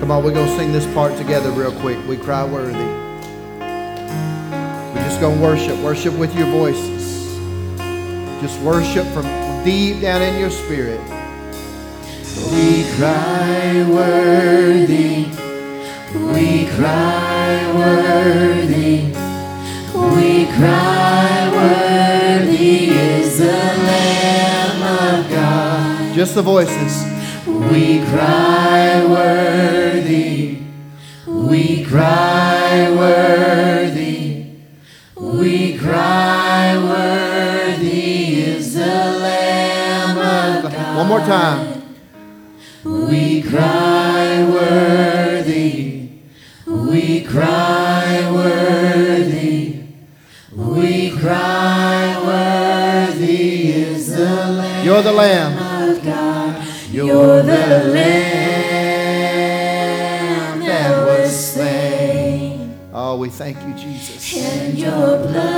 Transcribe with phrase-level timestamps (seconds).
[0.00, 1.98] Come on, we're going to sing this part together real quick.
[2.06, 2.76] We cry worthy.
[4.94, 5.78] We're just going to worship.
[5.78, 7.34] Worship with your voices.
[8.40, 9.24] Just worship from
[9.64, 11.00] deep down in your spirit.
[12.52, 15.24] We cry worthy.
[16.14, 19.06] We cry worthy.
[19.94, 26.14] We cry worthy is the Lamb of God.
[26.14, 27.04] Just the voices.
[27.46, 29.85] We cry worthy.
[31.96, 34.44] Cry worthy.
[35.16, 38.84] We cry worthy is the
[39.24, 40.96] Lamb of God.
[40.98, 41.96] One more time.
[42.84, 46.10] We cry worthy.
[46.66, 49.84] We cry worthy.
[50.52, 55.52] We cry worthy is the Lamb You're the Lamb.
[55.90, 56.68] of God.
[56.90, 58.15] You're the Lamb
[63.26, 64.36] we thank you, Jesus.
[64.36, 65.50] and your blood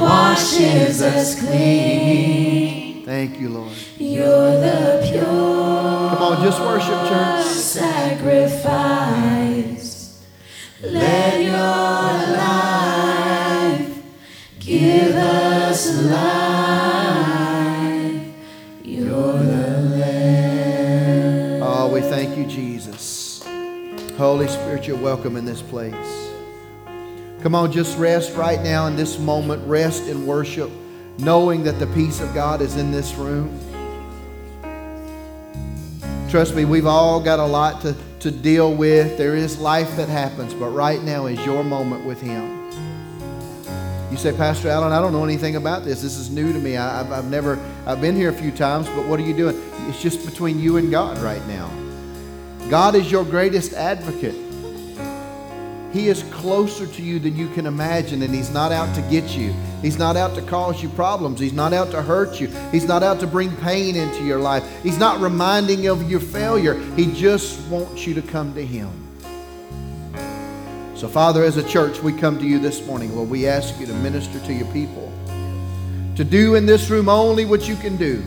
[0.00, 3.04] washes us clean.
[3.04, 3.72] Thank you, Lord.
[3.98, 7.44] You're the pure Come on, just worship, church.
[8.56, 9.04] sacrifice.
[10.82, 11.56] Let your
[12.38, 14.02] life
[14.58, 16.45] give us life.
[24.16, 26.32] Holy Spirit, you're welcome in this place.
[27.42, 29.62] Come on, just rest right now in this moment.
[29.68, 30.70] Rest in worship,
[31.18, 33.60] knowing that the peace of God is in this room.
[36.30, 39.18] Trust me, we've all got a lot to, to deal with.
[39.18, 42.70] There is life that happens, but right now is your moment with Him.
[44.10, 46.00] You say, Pastor Allen, I don't know anything about this.
[46.00, 46.78] This is new to me.
[46.78, 49.60] I, have I've never, I've been here a few times, but what are you doing?
[49.88, 51.70] It's just between you and God right now.
[52.68, 54.34] God is your greatest advocate.
[55.92, 59.36] He is closer to you than you can imagine, and He's not out to get
[59.36, 59.54] you.
[59.82, 61.38] He's not out to cause you problems.
[61.38, 62.48] He's not out to hurt you.
[62.72, 64.64] He's not out to bring pain into your life.
[64.82, 66.74] He's not reminding you of your failure.
[66.96, 68.90] He just wants you to come to Him.
[70.96, 73.14] So, Father, as a church, we come to you this morning.
[73.14, 75.12] Lord, we ask you to minister to your people,
[76.16, 78.24] to do in this room only what you can do.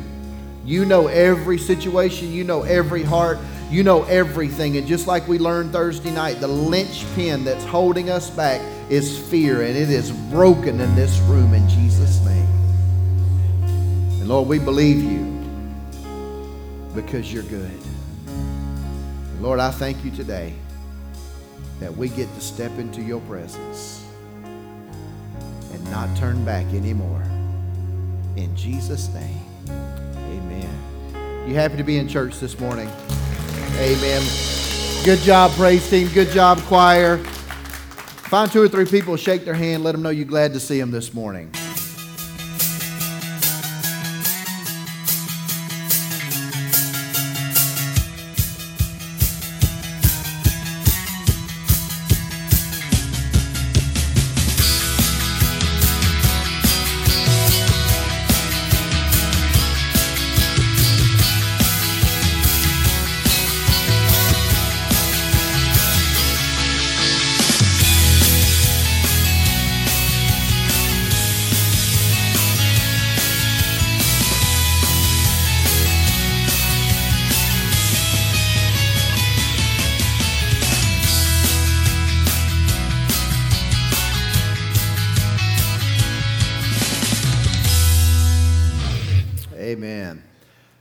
[0.63, 3.39] You know every situation, you know every heart,
[3.69, 4.77] you know everything.
[4.77, 9.61] And just like we learned Thursday night, the linchpin that's holding us back is fear,
[9.61, 12.47] and it is broken in this room in Jesus' name.
[13.61, 15.25] And Lord, we believe you
[16.95, 17.79] because you're good.
[18.27, 20.53] And Lord, I thank you today
[21.79, 24.03] that we get to step into your presence
[25.71, 27.23] and not turn back anymore.
[28.35, 31.47] In Jesus' name, amen.
[31.47, 32.89] You happy to be in church this morning?
[33.77, 34.21] Amen.
[35.03, 36.07] Good job, praise team.
[36.09, 37.17] Good job, choir.
[37.17, 40.79] Find two or three people, shake their hand, let them know you're glad to see
[40.79, 41.51] them this morning.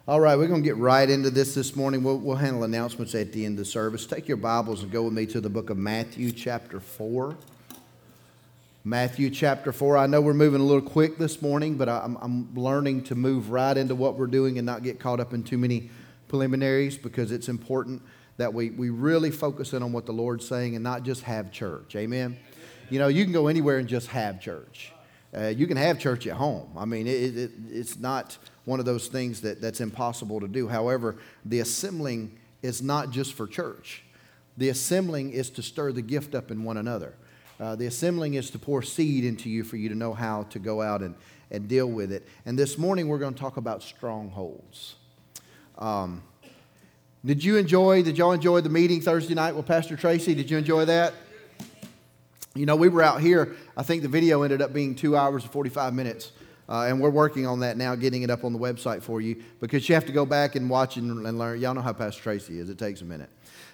[0.08, 2.02] All right, we're going to get right into this this morning.
[2.02, 4.06] We'll, we'll handle announcements at the end of the service.
[4.06, 7.36] Take your Bibles and go with me to the book of Matthew, chapter 4.
[8.84, 9.98] Matthew chapter 4.
[9.98, 13.50] I know we're moving a little quick this morning, but I'm, I'm learning to move
[13.50, 15.90] right into what we're doing and not get caught up in too many
[16.26, 18.00] preliminaries because it's important
[18.38, 21.52] that we, we really focus in on what the Lord's saying and not just have
[21.52, 21.94] church.
[21.96, 22.38] Amen?
[22.88, 24.90] You know, you can go anywhere and just have church.
[25.36, 26.70] Uh, you can have church at home.
[26.78, 28.38] I mean, it, it, it's not
[28.68, 30.68] one of those things that, that's impossible to do.
[30.68, 34.04] However, the assembling is not just for church.
[34.58, 37.14] The assembling is to stir the gift up in one another.
[37.58, 40.58] Uh, the assembling is to pour seed into you for you to know how to
[40.58, 41.14] go out and,
[41.50, 42.28] and deal with it.
[42.44, 44.96] And this morning we're going to talk about strongholds.
[45.78, 46.22] Um,
[47.24, 50.34] did you enjoy, did y'all enjoy the meeting Thursday night with Pastor Tracy?
[50.34, 51.14] Did you enjoy that?
[52.54, 53.56] You know, we were out here.
[53.78, 56.32] I think the video ended up being two hours and 45 minutes.
[56.68, 59.42] Uh, and we're working on that now, getting it up on the website for you
[59.60, 61.58] because you have to go back and watch and, and learn.
[61.60, 62.68] Y'all know how Pastor Tracy is.
[62.68, 63.30] It takes a minute.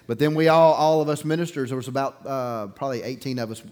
[0.07, 3.51] But then we all, all of us ministers, there was about uh, probably 18 of
[3.51, 3.63] us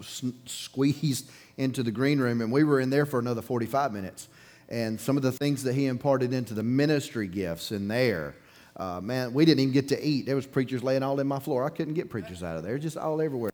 [0.45, 4.27] squeezed into the green room, and we were in there for another 45 minutes.
[4.69, 8.35] And some of the things that he imparted into the ministry gifts in there,
[8.75, 10.25] uh, man, we didn't even get to eat.
[10.25, 11.63] There was preachers laying all in my floor.
[11.63, 13.51] I couldn't get preachers out of there, just all everywhere.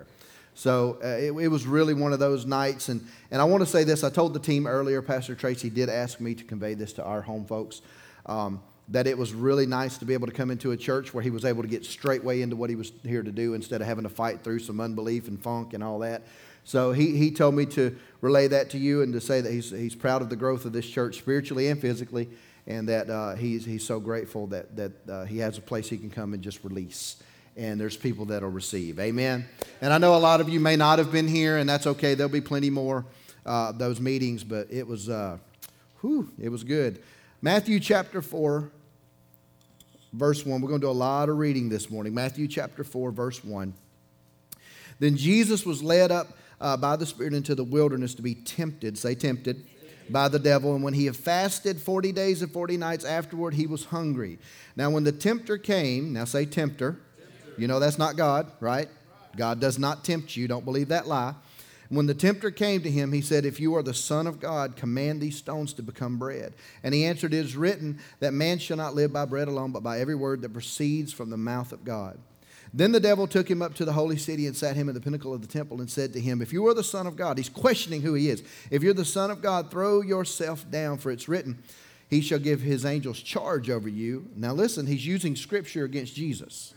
[0.60, 2.90] So uh, it, it, was really one of those nights.
[2.90, 5.88] And, and I want to say this I told the team earlier, Pastor Tracy did
[5.88, 7.82] ask me to convey this to our home folks,
[8.26, 11.24] um, that it was really nice to be able to come into a church where
[11.24, 13.88] he was able to get straightway into what he was here to do instead of
[13.88, 16.24] having to fight through some unbelief and funk and all that.
[16.66, 19.70] So he, he told me to relay that to you and to say that he's,
[19.70, 22.28] he's proud of the growth of this church spiritually and physically,
[22.68, 25.98] and that uh, he's, he's so grateful that, that uh, he has a place he
[25.98, 27.24] can come and just release
[27.60, 29.00] and there's people that'll receive.
[29.02, 29.46] Amen.
[29.82, 32.14] And I know a lot of you may not have been here, and that's okay.
[32.14, 33.06] There'll be plenty more
[33.46, 35.38] uh, those meetings, but it was, uh,
[36.00, 37.04] whew, it was good.
[37.42, 38.72] Matthew chapter four,
[40.14, 40.62] verse one.
[40.62, 42.14] We're going to do a lot of reading this morning.
[42.14, 43.74] Matthew chapter four, verse one.
[45.00, 48.98] Then Jesus was led up uh, by the Spirit into the wilderness to be tempted.
[48.98, 49.66] Say tempted
[50.10, 50.76] by the devil.
[50.76, 54.40] And when he had fasted 40 days and 40 nights afterward, he was hungry.
[54.78, 57.00] Now, when the tempter came, now say tempter,
[57.62, 58.90] you know that's not God, right?
[59.36, 60.48] God does not tempt you.
[60.48, 61.36] Don't believe that lie.
[61.90, 64.76] When the tempter came to him, he said, If you are the Son of God,
[64.76, 66.54] command these stones to become bread.
[66.84, 69.82] And he answered, It is written that man shall not live by bread alone, but
[69.82, 72.20] by every word that proceeds from the mouth of God.
[72.72, 75.02] Then the devil took him up to the holy city and sat him in the
[75.02, 77.40] pinnacle of the temple and said to him, If you are the Son of God,
[77.40, 78.44] he's questioning who he is.
[78.70, 81.64] If you're the Son of God, throw yourself down, for it's written,
[82.08, 84.30] He shall give his angels charge over you.
[84.36, 86.76] Now listen, he's using scripture against Jesus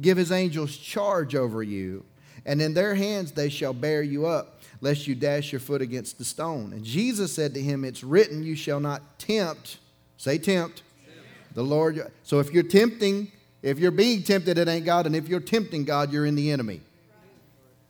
[0.00, 2.04] give his angels charge over you,
[2.44, 6.18] and in their hands they shall bear you up, lest you dash your foot against
[6.18, 6.72] the stone.
[6.72, 9.78] And Jesus said to him, It's written, You shall not tempt,
[10.16, 11.54] say tempt, tempt.
[11.54, 12.10] the Lord.
[12.22, 13.30] So if you're tempting,
[13.62, 15.06] if you're being tempted, it ain't God.
[15.06, 16.80] And if you're tempting God, you're in the enemy.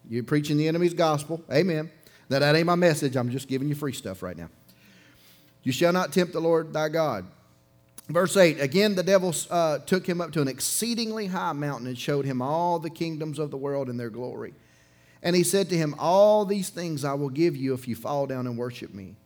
[0.09, 1.43] You're preaching the enemy's gospel.
[1.51, 1.91] Amen.
[2.29, 3.17] Now, that ain't my message.
[3.17, 4.49] I'm just giving you free stuff right now.
[5.63, 7.27] You shall not tempt the Lord thy God.
[8.13, 11.99] Verse 8 Again, the devil uh, took him up to an exceedingly high mountain and
[11.99, 14.53] showed him all the kingdoms of the world and their glory.
[15.23, 18.27] And he said to him, All these things I will give you if you fall
[18.27, 19.17] down and worship me.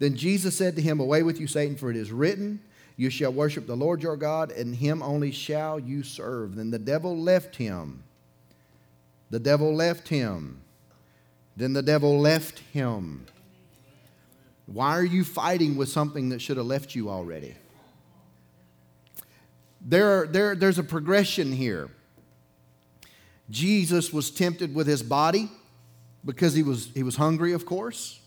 [0.00, 2.60] Then Jesus said to him, Away with you, Satan, for it is written,
[2.96, 6.56] You shall worship the Lord your God, and him only shall you serve.
[6.56, 8.02] Then the devil left him.
[9.30, 10.60] The devil left him.
[11.56, 13.26] Then the devil left him.
[14.66, 17.54] Why are you fighting with something that should have left you already?
[19.84, 21.90] There, there, there's a progression here.
[23.50, 25.50] Jesus was tempted with his body
[26.24, 28.20] because he was, he was hungry, of course.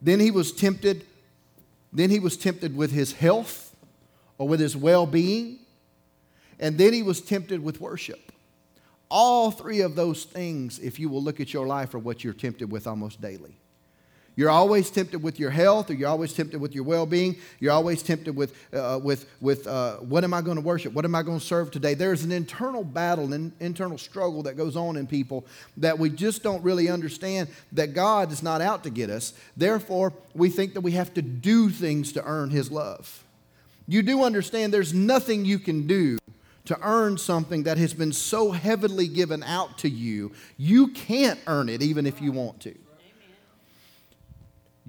[0.00, 1.04] Then he was tempted,
[1.92, 3.76] then he was tempted with his health
[4.38, 5.58] or with his well-being.
[6.58, 8.32] And then he was tempted with worship.
[9.10, 12.32] All three of those things, if you will look at your life, are what you're
[12.32, 13.56] tempted with almost daily.
[14.36, 17.36] You're always tempted with your health, or you're always tempted with your well being.
[17.58, 20.92] You're always tempted with, uh, with, with uh, what am I going to worship?
[20.92, 21.94] What am I going to serve today?
[21.94, 25.44] There's an internal battle, an internal struggle that goes on in people
[25.76, 29.34] that we just don't really understand that God is not out to get us.
[29.56, 33.24] Therefore, we think that we have to do things to earn His love.
[33.88, 36.18] You do understand there's nothing you can do
[36.66, 40.30] to earn something that has been so heavily given out to you.
[40.56, 42.74] You can't earn it even if you want to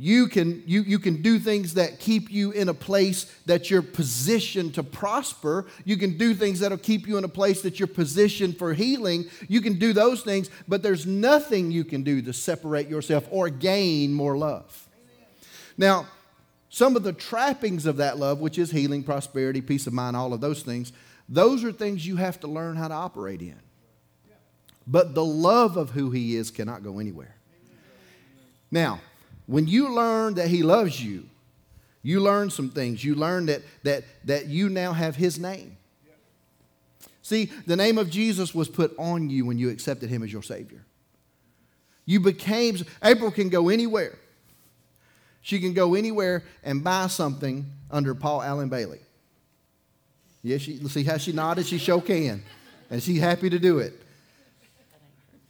[0.01, 3.83] you can, you, you can do things that keep you in a place that you're
[3.83, 5.67] positioned to prosper.
[5.85, 9.29] You can do things that'll keep you in a place that you're positioned for healing.
[9.47, 13.49] You can do those things, but there's nothing you can do to separate yourself or
[13.49, 14.89] gain more love.
[15.77, 16.07] Now,
[16.71, 20.33] some of the trappings of that love, which is healing, prosperity, peace of mind, all
[20.33, 20.93] of those things,
[21.29, 23.59] those are things you have to learn how to operate in.
[24.87, 27.35] But the love of who He is cannot go anywhere.
[28.71, 28.99] Now,
[29.47, 31.25] when you learn that He loves you,
[32.03, 33.03] you learn some things.
[33.03, 35.77] You learn that, that, that you now have His name.
[37.21, 40.43] See, the name of Jesus was put on you when you accepted Him as your
[40.43, 40.83] Savior.
[42.05, 44.17] You became, April can go anywhere.
[45.41, 48.99] She can go anywhere and buy something under Paul Allen Bailey.
[50.43, 51.67] Yes, yeah, she, see how she nodded?
[51.67, 52.43] She sure can.
[52.89, 53.93] And she's happy to do it.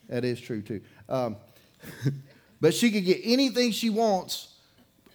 [0.09, 0.81] That is true, too.
[1.07, 1.37] Um,
[2.61, 4.53] But she could get anything she wants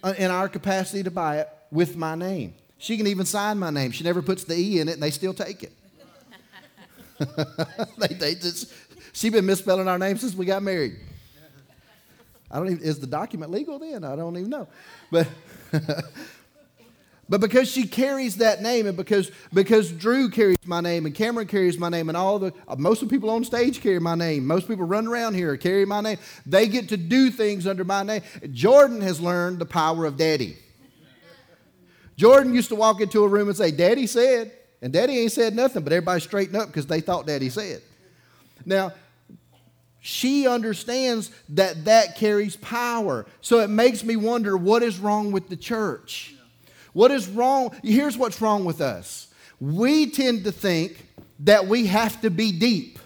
[0.03, 2.53] uh, in our capacity to buy it with my name.
[2.77, 3.91] She can even sign my name.
[3.91, 5.71] She never puts the E in it, and they still take it.
[7.97, 8.71] they, they just,
[9.13, 10.97] she's been misspelling our name since we got married.
[12.51, 14.03] I don't even, is the document legal then?
[14.03, 14.67] I don't even know.
[15.09, 15.27] But,
[17.29, 21.47] but because she carries that name and because, because Drew carries my name and Cameron
[21.47, 24.15] carries my name and all the, uh, most of the people on stage carry my
[24.15, 24.47] name.
[24.47, 26.17] Most people run around here carry my name.
[26.45, 28.21] They get to do things under my name.
[28.51, 30.57] Jordan has learned the power of daddy.
[32.15, 35.55] Jordan used to walk into a room and say, Daddy said, and Daddy ain't said
[35.55, 37.81] nothing, but everybody straightened up because they thought Daddy said.
[38.65, 38.93] Now,
[39.99, 43.25] she understands that that carries power.
[43.41, 46.36] So it makes me wonder what is wrong with the church?
[46.97, 47.75] What is wrong?
[47.83, 49.27] Here's what's wrong with us.
[49.59, 51.05] We tend to think
[51.41, 52.97] that we have to be deep.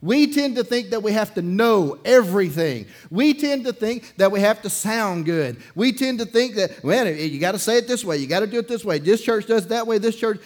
[0.00, 2.86] We tend to think that we have to know everything.
[3.10, 5.56] We tend to think that we have to sound good.
[5.74, 8.40] We tend to think that, man, you got to say it this way, you got
[8.40, 9.00] to do it this way.
[9.00, 10.40] This church does that way, this church.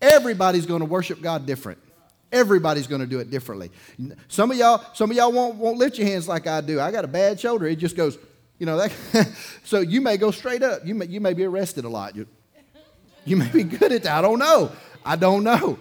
[0.00, 1.80] Everybody's going to worship God different.
[2.30, 3.72] Everybody's going to do it differently.
[4.28, 6.80] Some of y'all, some of y'all won't, won't lift your hands like I do.
[6.80, 7.66] I got a bad shoulder.
[7.66, 8.18] It just goes,
[8.62, 8.92] you know, that,
[9.64, 10.86] so you may go straight up.
[10.86, 12.14] You may, you may be arrested a lot.
[12.14, 12.28] You,
[13.24, 14.18] you may be good at that.
[14.18, 14.70] I don't know.
[15.04, 15.80] I don't know.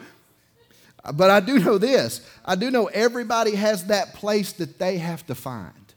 [1.14, 2.28] But I do know this.
[2.44, 5.94] I do know everybody has that place that they have to find.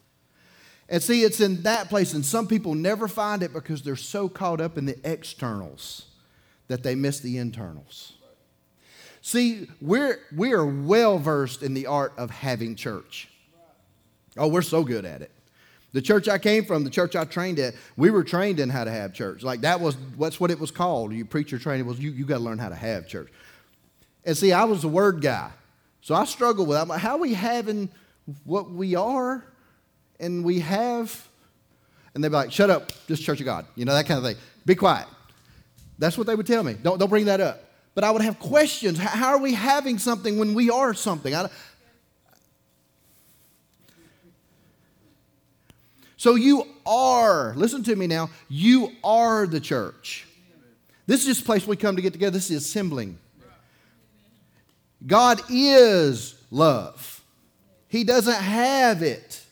[0.87, 4.29] And see, it's in that place, and some people never find it because they're so
[4.29, 6.09] caught up in the externals
[6.69, 8.13] that they miss the internals.
[9.23, 13.31] See, we're, we are well versed in the art of having church.
[14.37, 15.31] Oh, we're so good at it.
[15.95, 18.83] The church I came from, the church I trained at, we were trained in how
[18.83, 19.45] to have church.
[19.45, 21.13] Like that was that's what it was called.
[21.13, 23.31] You preacher training was you, you got to learn how to have church.
[24.25, 25.53] And see, I was the word guy.
[26.01, 26.89] So I struggled with that.
[26.89, 27.89] Like, how are we having
[28.43, 29.45] what we are
[30.19, 31.29] and we have?
[32.13, 33.65] And they'd be like, shut up, this church of God.
[33.77, 34.37] You know, that kind of thing.
[34.67, 35.07] Be quiet.
[36.01, 36.75] That's what they would tell me.
[36.75, 38.99] Don't, don't bring that up but I would have questions.
[38.99, 41.35] How are we having something when we are something?
[41.35, 41.49] I,
[46.25, 50.27] so you are, listen to me now, you are the church.
[51.07, 52.31] This is just a place we come to get together.
[52.31, 53.19] This is assembling.
[55.07, 57.23] God is love.
[57.89, 59.45] He doesn't have it.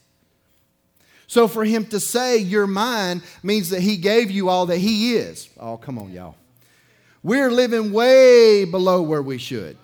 [1.26, 5.16] So for him to say you're mine means that he gave you all that he
[5.16, 5.50] is.
[5.60, 6.36] Oh, come on, y'all.
[7.22, 9.76] We're living way below where we should.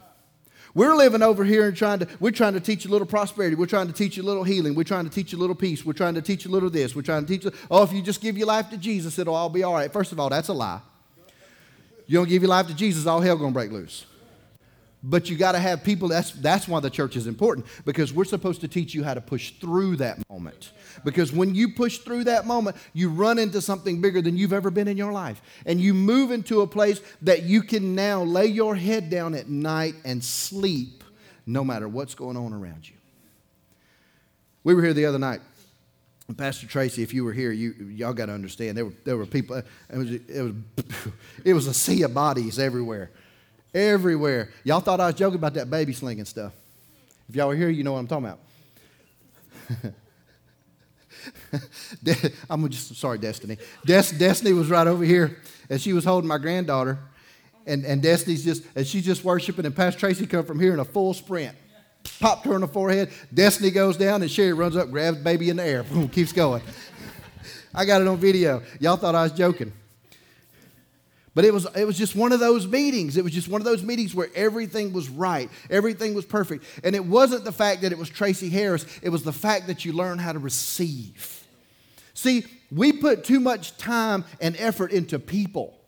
[0.78, 3.56] We're living over here and trying to, we're trying to teach you a little prosperity.
[3.56, 4.76] We're trying to teach you a little healing.
[4.76, 5.85] We're trying to teach you a little peace.
[5.85, 6.94] We're trying to teach you a little this.
[6.94, 9.35] We're trying to teach you, oh, if you just give your life to Jesus, it'll
[9.35, 9.92] all be all right.
[9.92, 10.80] First of all, that's a lie.
[12.06, 14.06] You don't give your life to Jesus, all hell gonna break loose.
[15.02, 18.25] But you got to have people, that's, that's why the church is important, because we're
[18.25, 20.73] supposed to teach you how to push through that moment.
[21.05, 24.71] Because when you push through that moment, you run into something bigger than you've ever
[24.71, 25.40] been in your life.
[25.67, 29.49] And you move into a place that you can now lay your head down at
[29.49, 31.05] night and sleep
[31.47, 32.97] no matter what's going on around you.
[34.64, 35.40] We were here the other night.
[36.37, 39.25] Pastor Tracy, if you were here, you, y'all got to understand there were, there were
[39.25, 40.52] people, it was, it, was,
[41.45, 43.11] it was a sea of bodies everywhere.
[43.75, 44.51] Everywhere.
[44.65, 46.53] Y'all thought I was joking about that baby slinging stuff.
[47.29, 48.41] If y'all were here, you know what I'm talking about.
[52.51, 53.59] I'm just sorry, Destiny.
[53.85, 56.99] Des- Destiny was right over here, and she was holding my granddaughter,
[57.67, 60.81] and, and Destiny's just and she's just worshiping, and Pastor Tracy come from here in
[60.81, 61.55] a full sprint,
[62.21, 63.11] popped her on the forehead.
[63.33, 66.63] Destiny goes down, and Sherry runs up, grabs baby in the air, boom, keeps going.
[67.75, 68.63] I got it on video.
[68.81, 69.73] Y'all thought I was joking.
[71.38, 73.16] But it was, it was just one of those meetings.
[73.16, 76.64] It was just one of those meetings where everything was right, everything was perfect.
[76.83, 79.85] And it wasn't the fact that it was Tracy Harris, it was the fact that
[79.85, 81.47] you learned how to receive.
[82.12, 85.78] See, we put too much time and effort into people.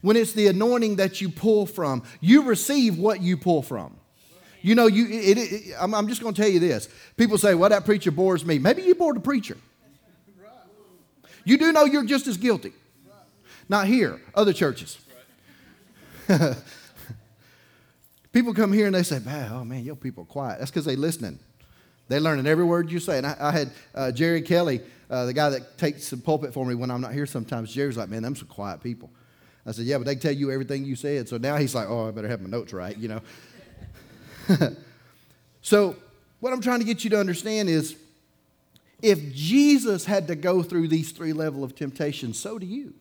[0.00, 3.96] When it's the anointing that you pull from, you receive what you pull from.
[4.62, 6.88] You know, you, it, it, I'm, I'm just going to tell you this.
[7.16, 8.58] People say, well, that preacher bores me.
[8.58, 9.58] Maybe you bored the preacher.
[11.44, 12.72] You do know you're just as guilty.
[13.72, 14.98] Not here, other churches.
[18.32, 19.18] people come here and they say,
[19.50, 20.58] oh man, your people are quiet.
[20.58, 21.38] That's because they're listening.
[22.08, 23.16] They're learning every word you say.
[23.16, 26.66] And I, I had uh, Jerry Kelly, uh, the guy that takes the pulpit for
[26.66, 27.72] me when I'm not here sometimes.
[27.72, 29.10] Jerry's like, man, them some quiet people.
[29.64, 31.30] I said, yeah, but they tell you everything you said.
[31.30, 33.22] So now he's like, oh, I better have my notes right, you know.
[35.62, 35.96] so
[36.40, 37.96] what I'm trying to get you to understand is
[39.00, 42.92] if Jesus had to go through these three level of temptation, so do you.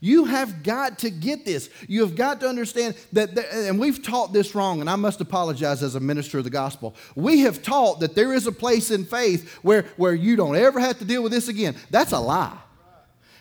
[0.00, 1.70] You have got to get this.
[1.88, 5.82] You have got to understand that, and we've taught this wrong, and I must apologize
[5.82, 6.94] as a minister of the gospel.
[7.16, 10.78] We have taught that there is a place in faith where, where you don't ever
[10.78, 11.76] have to deal with this again.
[11.90, 12.56] That's a lie.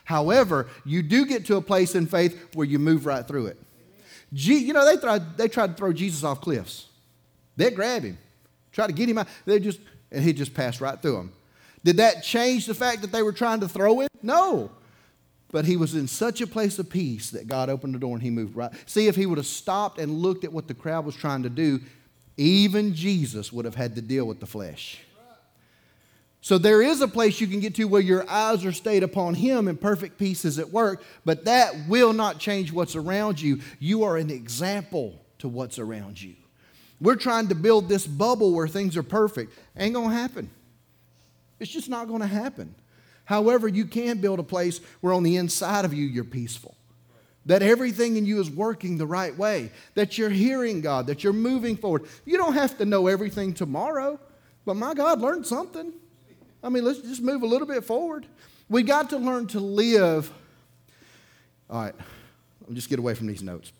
[0.03, 3.57] However, you do get to a place in faith where you move right through it.
[4.31, 6.87] you know, they tried, they tried to throw Jesus off cliffs.
[7.57, 8.17] They'd grab him,
[8.71, 9.27] try to get him out.
[9.45, 9.79] They just,
[10.11, 11.33] and he just passed right through them.
[11.83, 14.07] Did that change the fact that they were trying to throw him?
[14.21, 14.71] No.
[15.51, 18.21] But he was in such a place of peace that God opened the door and
[18.21, 18.71] he moved right.
[18.85, 21.49] See, if he would have stopped and looked at what the crowd was trying to
[21.49, 21.79] do,
[22.35, 24.99] even Jesus would have had to deal with the flesh.
[26.41, 29.33] So there is a place you can get to where your eyes are stayed upon
[29.33, 33.59] Him and perfect peace is at work, but that will not change what's around you.
[33.79, 36.35] You are an example to what's around you.
[37.01, 39.53] We're trying to build this bubble where things are perfect.
[39.75, 40.49] Ain't gonna happen.
[41.59, 42.73] It's just not gonna happen.
[43.27, 46.77] However, you can build a place where on the inside of you you're peaceful.
[47.45, 51.33] That everything in you is working the right way, that you're hearing God, that you're
[51.33, 52.05] moving forward.
[52.23, 54.17] You don't have to know everything tomorrow,
[54.65, 55.91] but my God, learn something.
[56.63, 58.25] I mean, let's just move a little bit forward.
[58.69, 60.31] We got to learn to live.
[61.69, 61.95] All right,
[62.61, 63.73] let me just get away from these notes.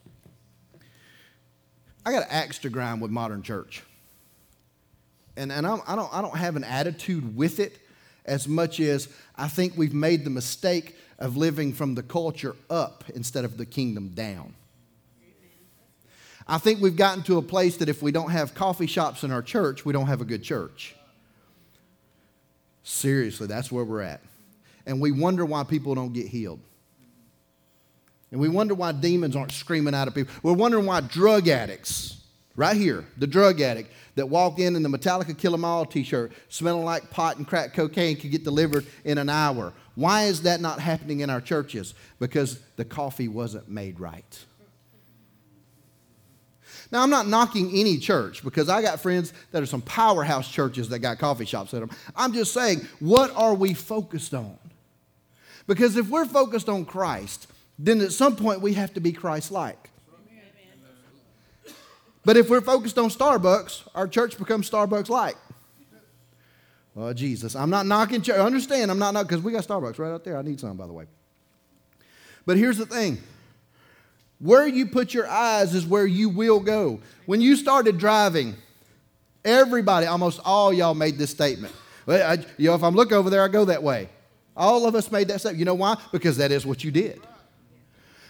[2.06, 3.82] I got an axe to grind with modern church.
[5.38, 7.80] And, and I'm, I, don't, I don't have an attitude with it
[8.28, 13.04] as much as I think we've made the mistake of living from the culture up
[13.16, 14.54] instead of the kingdom down.
[16.48, 19.32] I think we've gotten to a place that if we don't have coffee shops in
[19.32, 20.96] our church, we don't have a good church.
[22.84, 24.22] Seriously, that's where we're at.
[24.86, 26.62] And we wonder why people don't get healed.
[28.32, 30.34] And we wonder why demons aren't screaming out of people.
[30.42, 32.17] We're wondering why drug addicts,
[32.58, 36.04] right here, the drug addict that walked in in the Metallica Kill 'Em All t
[36.04, 39.72] shirt, smelling like pot and crack cocaine, could get delivered in an hour.
[39.96, 41.94] Why is that not happening in our churches?
[42.20, 44.46] Because the coffee wasn't made right.
[46.92, 50.90] Now, I'm not knocking any church because I got friends that are some powerhouse churches
[50.90, 51.90] that got coffee shops in them.
[52.16, 54.58] I'm just saying, what are we focused on?
[55.66, 57.48] Because if we're focused on Christ,
[57.78, 59.90] then at some point we have to be Christ like.
[62.28, 65.38] But if we're focused on Starbucks, our church becomes Starbucks like.
[66.94, 67.56] Oh, Jesus.
[67.56, 68.38] I'm not knocking church.
[68.38, 70.36] Understand, I'm not knocking, because we got Starbucks right out there.
[70.36, 71.06] I need some, by the way.
[72.46, 73.20] But here's the thing
[74.40, 77.00] where you put your eyes is where you will go.
[77.28, 78.56] When you started driving,
[79.46, 81.74] everybody, almost all y'all made this statement.
[82.06, 84.10] Well, I, you know, if I'm looking over there, I go that way.
[84.58, 85.60] All of us made that statement.
[85.60, 85.96] You know why?
[86.12, 87.22] Because that is what you did.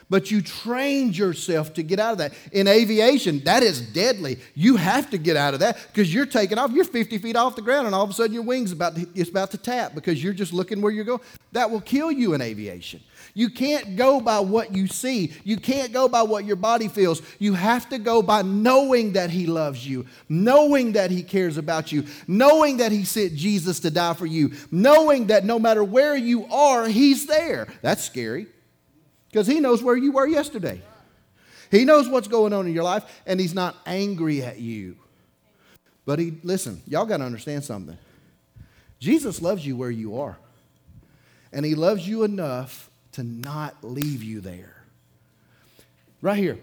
[0.10, 2.34] But you trained yourself to get out of that.
[2.54, 4.39] In aviation, that is deadly.
[4.56, 6.72] You have to get out of that because you're taking off.
[6.72, 9.06] You're 50 feet off the ground, and all of a sudden your wings about to,
[9.15, 11.20] it's about to tap because you're just looking where you're going.
[11.52, 13.02] That will kill you in aviation.
[13.34, 15.34] You can't go by what you see.
[15.43, 17.22] You can't go by what your body feels.
[17.38, 21.91] You have to go by knowing that He loves you, knowing that He cares about
[21.91, 26.15] you, knowing that He sent Jesus to die for you, knowing that no matter where
[26.15, 27.67] you are, He's there.
[27.82, 28.48] That's scary
[29.30, 30.82] because He knows where you were yesterday.
[31.70, 34.98] He knows what's going on in your life, and He's not angry at you.
[36.06, 37.98] But He, listen, y'all got to understand something.
[39.00, 40.38] Jesus loves you where you are,
[41.52, 44.84] and He loves you enough to not leave you there.
[46.22, 46.60] Right here.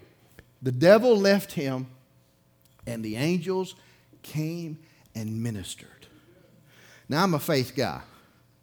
[0.65, 1.87] The devil left him,
[2.87, 3.75] and the angels
[4.23, 4.79] came
[5.15, 5.91] and ministered.
[7.07, 8.01] Now, I'm a faith guy,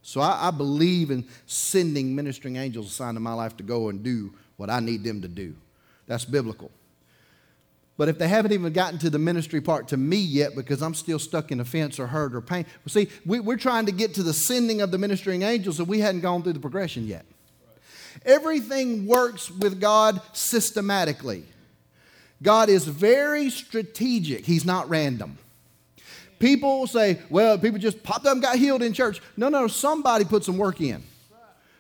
[0.02, 4.04] so I, I believe in sending ministering angels assigned to my life to go and
[4.04, 5.56] do what I need them to do.
[6.08, 6.72] That's biblical.
[7.98, 10.96] But if they haven't even gotten to the ministry part to me yet because I'm
[10.96, 14.16] still stuck in offense or hurt or pain, well, see, we, are trying to get
[14.16, 17.26] to the sending of the ministering angels, and we hadn't gone through the progression yet.
[18.26, 21.44] Everything works with God systematically.
[22.42, 25.38] God is very strategic, He's not random.
[26.42, 29.22] People say, well, people just popped up and got healed in church.
[29.38, 31.04] No, no, somebody put some work in.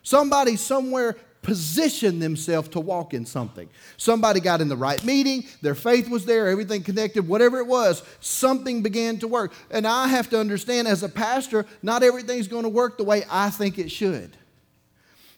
[0.04, 3.67] Somebody somewhere positioned themselves to walk in something.
[3.97, 8.04] Somebody got in the right meeting, their faith was there, everything connected, whatever it was,
[8.19, 9.52] something began to work.
[9.71, 13.24] And I have to understand as a pastor, not everything's going to work the way
[13.32, 14.38] I think it should.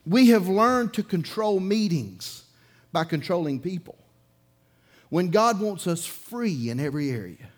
[0.05, 2.43] We have learned to control meetings
[2.91, 3.95] by controlling people.
[5.07, 7.52] When God wants us free in every area.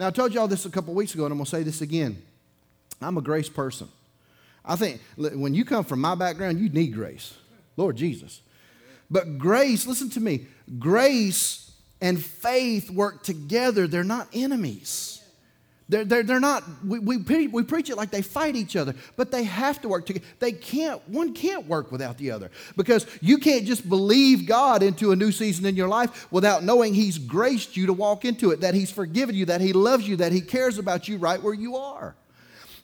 [0.00, 1.82] Now, I told y'all this a couple weeks ago, and I'm going to say this
[1.82, 2.22] again.
[3.02, 3.86] I'm a grace person.
[4.64, 7.34] I think when you come from my background, you need grace.
[7.76, 8.40] Lord Jesus.
[9.10, 10.46] But grace, listen to me,
[10.78, 15.19] grace and faith work together, they're not enemies.
[15.90, 19.32] They're, they're, they're not, we, we, we preach it like they fight each other, but
[19.32, 20.24] they have to work together.
[20.38, 25.10] They can't, one can't work without the other because you can't just believe God into
[25.10, 28.60] a new season in your life without knowing He's graced you to walk into it,
[28.60, 31.54] that He's forgiven you, that He loves you, that He cares about you right where
[31.54, 32.14] you are.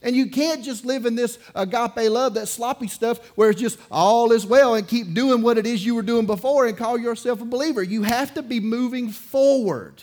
[0.03, 3.79] And you can't just live in this agape love, that sloppy stuff where it's just
[3.89, 6.99] all is well and keep doing what it is you were doing before and call
[6.99, 7.85] yourself a believer.
[7.85, 10.03] You have to be moving forward.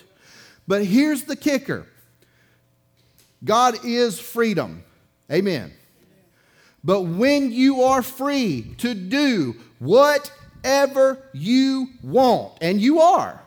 [0.70, 1.86] But here's the kicker
[3.44, 4.84] God is freedom.
[5.32, 5.74] Amen.
[6.84, 13.42] But when you are free to do whatever you want, and you are,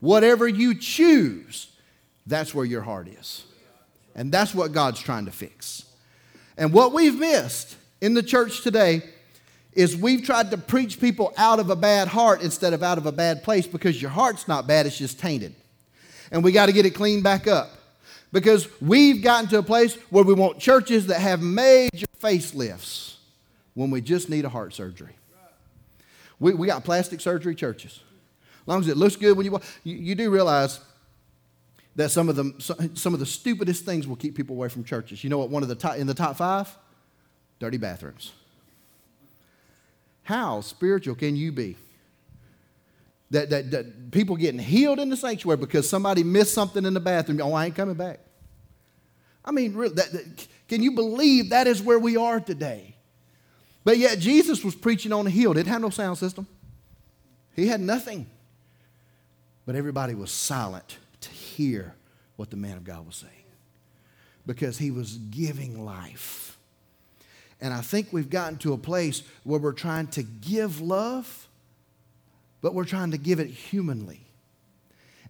[0.00, 1.68] whatever you choose,
[2.26, 3.44] that's where your heart is.
[4.14, 5.84] And that's what God's trying to fix.
[6.56, 9.02] And what we've missed in the church today
[9.72, 13.06] is we've tried to preach people out of a bad heart instead of out of
[13.06, 15.54] a bad place because your heart's not bad, it's just tainted.
[16.30, 17.70] And we got to get it cleaned back up
[18.34, 23.14] because we've gotten to a place where we want churches that have major facelifts
[23.74, 25.14] when we just need a heart surgery.
[26.40, 28.00] We, we got plastic surgery churches.
[28.62, 30.80] As long as it looks good when you walk, you, you do realize
[31.94, 35.22] that some of, the, some of the stupidest things will keep people away from churches.
[35.22, 35.50] You know what?
[35.50, 36.76] One of the top, in the top five,
[37.60, 38.32] dirty bathrooms.
[40.24, 41.76] How spiritual can you be?
[43.30, 47.00] That, that, that people getting healed in the sanctuary because somebody missed something in the
[47.00, 47.40] bathroom.
[47.40, 48.18] Oh, I ain't coming back.
[49.44, 52.94] I mean, really, that, that, can you believe that is where we are today?
[53.84, 55.52] But yet Jesus was preaching on a hill.
[55.52, 56.46] Didn't have no sound system.
[57.54, 58.26] He had nothing.
[59.66, 61.94] But everybody was silent to hear
[62.36, 63.32] what the man of God was saying
[64.46, 66.58] because he was giving life.
[67.60, 71.48] And I think we've gotten to a place where we're trying to give love,
[72.60, 74.20] but we're trying to give it humanly.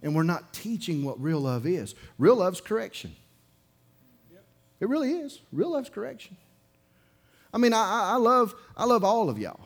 [0.01, 1.95] And we're not teaching what real love is.
[2.17, 3.15] Real love's correction.
[4.85, 5.41] It really is.
[5.51, 6.37] Real love's correction.
[7.51, 9.61] I mean, I, I, love, I love all of y'all.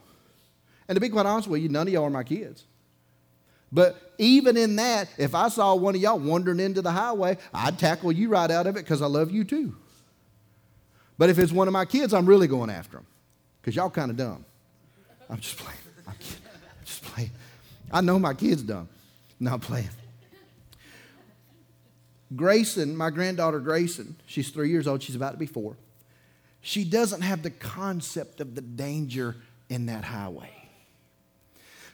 [0.88, 2.64] And to be quite honest with you, none of y'all are my kids.
[3.70, 7.78] But even in that, if I saw one of y'all wandering into the highway, I'd
[7.78, 9.76] tackle you right out of it because I love you too.
[11.18, 13.06] But if it's one of my kids, I'm really going after them
[13.60, 14.46] because y'all kind of dumb.
[15.30, 15.80] I'm just playing.
[16.08, 17.32] I'm, I'm just playing.
[17.92, 18.88] I know my kid's dumb.
[19.38, 19.90] Not playing.
[22.36, 25.02] Grayson, my granddaughter Grayson, she's three years old.
[25.02, 25.78] She's about to be four.
[26.62, 29.36] She doesn't have the concept of the danger
[29.70, 30.52] in that highway.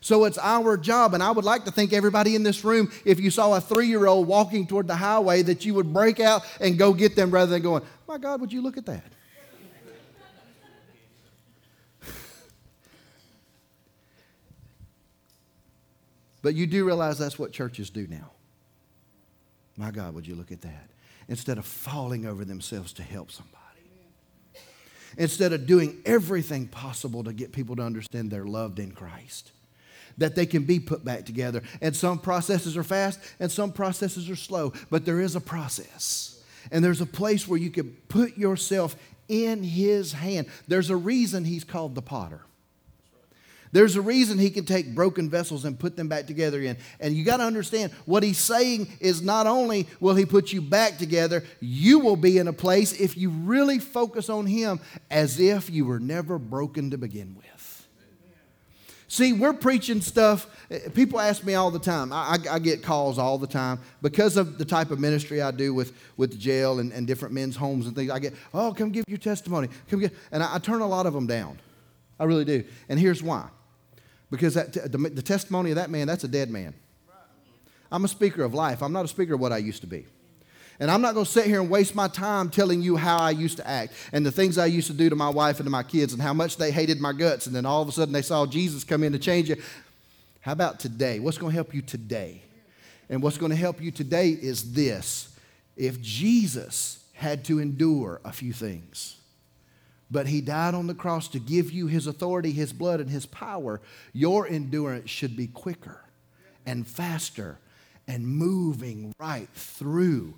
[0.02, 3.20] So it's our job, and I would like to think everybody in this room, if
[3.20, 6.44] you saw a three year old walking toward the highway, that you would break out
[6.60, 9.04] and go get them rather than going, My God, would you look at that?
[16.44, 18.30] but you do realize that's what churches do now.
[19.78, 20.90] My God, would you look at that?
[21.28, 23.56] Instead of falling over themselves to help somebody
[25.18, 29.52] instead of doing everything possible to get people to understand they're loved in Christ
[30.18, 31.62] that they can be put back together.
[31.82, 36.42] And some processes are fast and some processes are slow, but there is a process.
[36.72, 38.96] And there's a place where you can put yourself
[39.28, 40.48] in His hand.
[40.70, 42.42] There's a reason He's called the potter.
[43.76, 46.78] There's a reason he can take broken vessels and put them back together again.
[47.02, 50.62] And you got to understand what he's saying is not only will he put you
[50.62, 54.80] back together, you will be in a place if you really focus on him
[55.12, 57.86] as if you were never broken to begin with.
[59.10, 60.48] See, we're preaching stuff.
[60.72, 62.14] Eh, people ask me all the time.
[62.14, 65.52] I, I, I, get calls all the time because of the type of ministry I
[65.52, 68.10] do with, with the jail and, and different men's homes and things.
[68.10, 69.68] I get, oh, come give your testimony.
[69.90, 71.60] Come get, and I, I turn a lot of them down.
[72.18, 72.64] I really do.
[72.88, 73.50] And here's why.
[74.32, 76.74] Because that, the, the testimony of that man, that's a dead man.
[77.92, 78.82] I'm a speaker of life.
[78.82, 80.06] I'm not a speaker of what I used to be.
[80.80, 83.30] And I'm not going to sit here and waste my time telling you how I
[83.30, 85.70] used to act and the things I used to do to my wife and to
[85.70, 87.48] my kids and how much they hated my guts.
[87.48, 89.60] And then all of a sudden they saw Jesus come in to change it.
[90.42, 91.20] How about today?
[91.20, 92.42] What's going to help you today?
[93.10, 95.34] And what's going to help you today is this.
[95.78, 99.18] If Jesus had to endure a few things,
[100.16, 103.26] but he died on the cross to give you his authority, his blood, and his
[103.26, 103.82] power,
[104.14, 106.06] your endurance should be quicker
[106.66, 107.60] and faster
[108.08, 110.34] and moving right through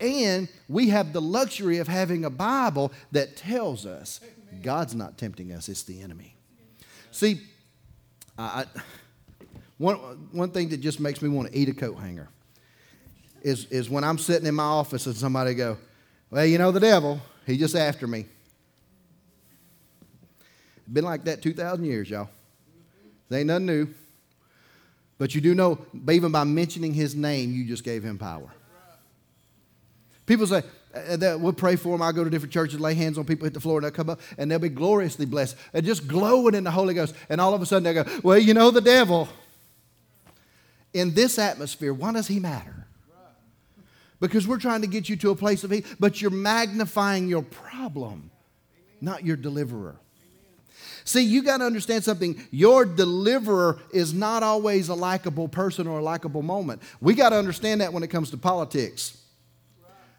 [0.00, 4.20] and we have the luxury of having a Bible that tells us
[4.62, 6.34] God's not tempting us, it's the enemy.
[7.10, 7.42] See,
[8.38, 8.64] I,
[9.76, 9.96] one,
[10.32, 12.28] one thing that just makes me want to eat a coat hanger
[13.42, 15.76] is, is when I'm sitting in my office and somebody go,
[16.30, 18.24] Well, you know, the devil, he just after me.
[20.92, 22.28] Been like that 2,000 years, y'all.
[23.32, 23.88] Ain't nothing new.
[25.18, 25.78] But you do know,
[26.10, 28.50] even by mentioning his name, you just gave him power.
[30.26, 30.62] People say,
[30.94, 32.02] uh, that we'll pray for them.
[32.02, 34.10] I'll go to different churches, lay hands on people, hit the floor, and they'll come
[34.10, 37.14] up, and they'll be gloriously blessed and just glowing in the Holy Ghost.
[37.28, 39.28] And all of a sudden they go, Well, you know, the devil.
[40.92, 42.86] In this atmosphere, why does he matter?
[44.18, 47.42] Because we're trying to get you to a place of healing, but you're magnifying your
[47.42, 48.30] problem,
[49.00, 49.96] not your deliverer.
[51.04, 52.42] See, you got to understand something.
[52.50, 56.82] Your deliverer is not always a likable person or a likable moment.
[57.00, 59.16] We got to understand that when it comes to politics.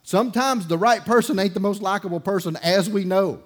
[0.03, 3.41] Sometimes the right person ain't the most likable person, as we know.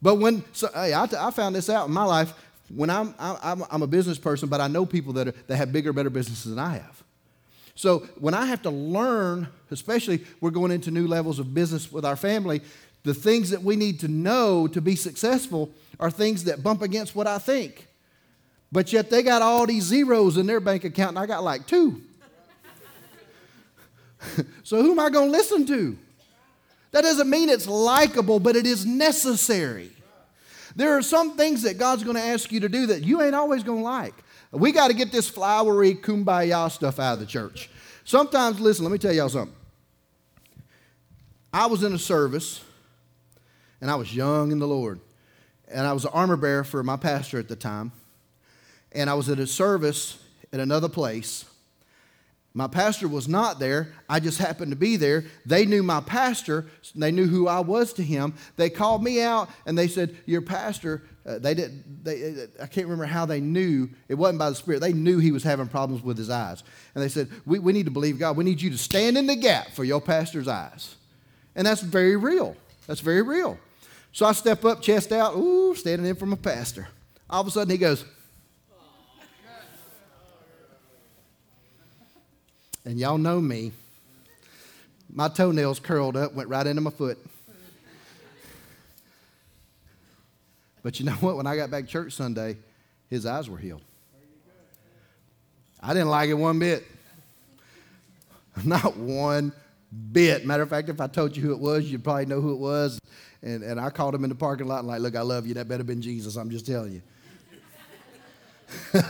[0.00, 2.32] But when, so, hey, I, I found this out in my life.
[2.74, 5.72] When I'm, I'm, I'm a business person, but I know people that, are, that have
[5.72, 7.02] bigger, better businesses than I have.
[7.74, 12.04] So when I have to learn, especially we're going into new levels of business with
[12.04, 12.62] our family,
[13.04, 17.14] the things that we need to know to be successful are things that bump against
[17.14, 17.88] what I think.
[18.70, 21.66] But yet they got all these zeros in their bank account, and I got like
[21.66, 22.00] two.
[24.62, 25.98] so who am I going to listen to?
[26.92, 29.90] That doesn't mean it's likable, but it is necessary.
[30.76, 33.34] There are some things that God's going to ask you to do that you ain't
[33.34, 34.14] always going to like.
[34.52, 37.70] We got to get this flowery kumbaya stuff out of the church.
[38.04, 39.56] Sometimes, listen, let me tell y'all something.
[41.52, 42.62] I was in a service,
[43.82, 45.00] and I was young in the Lord,
[45.68, 47.92] and I was an armor bearer for my pastor at the time,
[48.92, 50.18] and I was at a service
[50.54, 51.44] at another place,
[52.54, 53.94] my pastor was not there.
[54.08, 55.24] I just happened to be there.
[55.46, 56.66] They knew my pastor.
[56.94, 58.34] They knew who I was to him.
[58.56, 62.04] They called me out and they said, "Your pastor." Uh, they did.
[62.04, 63.88] They, I can't remember how they knew.
[64.08, 64.80] It wasn't by the Spirit.
[64.80, 66.62] They knew he was having problems with his eyes,
[66.94, 68.36] and they said, "We, we need to believe God.
[68.36, 70.96] We need you to stand in the gap for your pastor's eyes,"
[71.54, 72.56] and that's very real.
[72.86, 73.58] That's very real.
[74.12, 76.86] So I step up, chest out, ooh, standing in for my pastor.
[77.30, 78.04] All of a sudden, he goes.
[82.84, 83.72] And y'all know me.
[85.10, 87.18] My toenails curled up, went right into my foot.
[90.82, 91.36] But you know what?
[91.36, 92.56] When I got back to church Sunday,
[93.08, 93.82] his eyes were healed.
[95.80, 96.84] I didn't like it one bit.
[98.64, 99.52] Not one
[100.12, 100.44] bit.
[100.44, 102.58] Matter of fact, if I told you who it was, you'd probably know who it
[102.58, 102.98] was.
[103.42, 105.54] And, and I called him in the parking lot and like, look, I love you.
[105.54, 106.36] That better been Jesus.
[106.36, 107.02] I'm just telling you.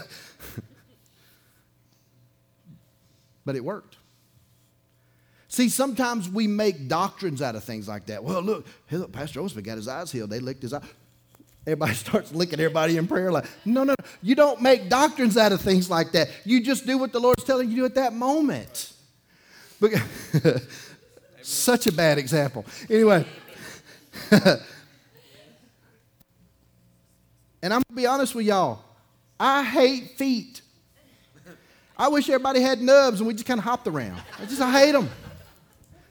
[3.45, 3.97] but it worked.
[5.47, 8.23] See, sometimes we make doctrines out of things like that.
[8.23, 10.31] Well, look, look Pastor Osman got his eyes healed.
[10.31, 10.81] They licked his eye.
[11.67, 13.31] Everybody starts licking everybody in prayer.
[13.31, 14.05] Like, no, no, no.
[14.23, 16.29] you don't make doctrines out of things like that.
[16.43, 18.93] You just do what the Lord's telling you to do at that moment.
[21.43, 22.65] Such a bad example.
[22.89, 23.25] Anyway,
[24.31, 24.61] and
[27.63, 28.79] I'm going to be honest with y'all.
[29.39, 30.61] I hate feet.
[31.97, 34.21] I wish everybody had nubs and we just kind of hopped around.
[34.39, 35.09] I just I hate them.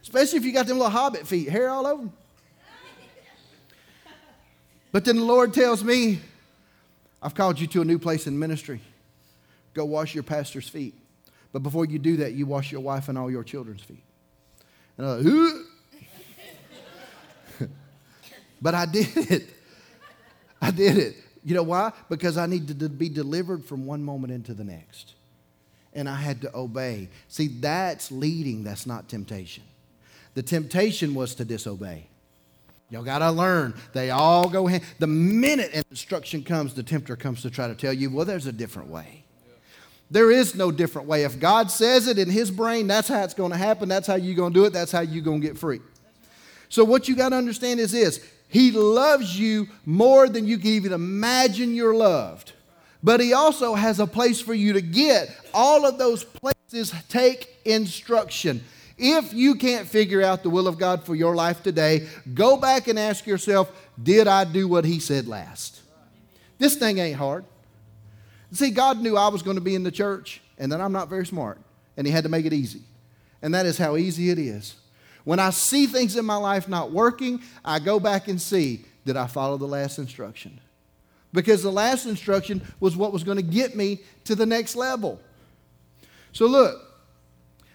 [0.02, 2.12] Especially if you got them little hobbit feet, hair all over them.
[4.90, 6.20] But then the Lord tells me,
[7.22, 8.80] I've called you to a new place in ministry.
[9.74, 10.94] Go wash your pastor's feet.
[11.52, 14.02] But before you do that, you wash your wife and all your children's feet.
[14.98, 15.66] And I'm like,
[18.62, 19.48] but I did it.
[20.62, 21.16] I did it.
[21.44, 21.92] You know why?
[22.08, 25.14] Because I needed to be delivered from one moment into the next
[25.94, 27.08] and I had to obey.
[27.28, 29.64] See, that's leading, that's not temptation.
[30.34, 32.06] The temptation was to disobey.
[32.90, 33.74] Y'all got to learn.
[33.92, 34.82] They all go hand.
[34.98, 38.46] The minute an instruction comes, the tempter comes to try to tell you, well, there's
[38.46, 39.24] a different way.
[40.10, 41.24] There is no different way.
[41.24, 43.88] If God says it in his brain, that's how it's going to happen.
[43.88, 44.72] That's how you're going to do it.
[44.74, 45.80] That's how you're going to get free.
[46.68, 48.20] So, what you got to understand is this
[48.52, 52.52] He loves you more than you can even imagine you're loved
[53.02, 55.34] but he also has a place for you to get.
[55.52, 58.62] All of those places take instruction.
[58.96, 62.86] If you can't figure out the will of God for your life today, go back
[62.86, 65.80] and ask yourself, did I do what he said last?
[66.58, 67.44] This thing ain't hard.
[68.52, 71.08] See, God knew I was going to be in the church and that I'm not
[71.08, 71.58] very smart,
[71.96, 72.82] and he had to make it easy.
[73.40, 74.76] And that is how easy it is.
[75.24, 79.16] When I see things in my life not working, I go back and see, did
[79.16, 80.60] I follow the last instruction?
[81.32, 85.20] because the last instruction was what was going to get me to the next level.
[86.32, 86.80] So look,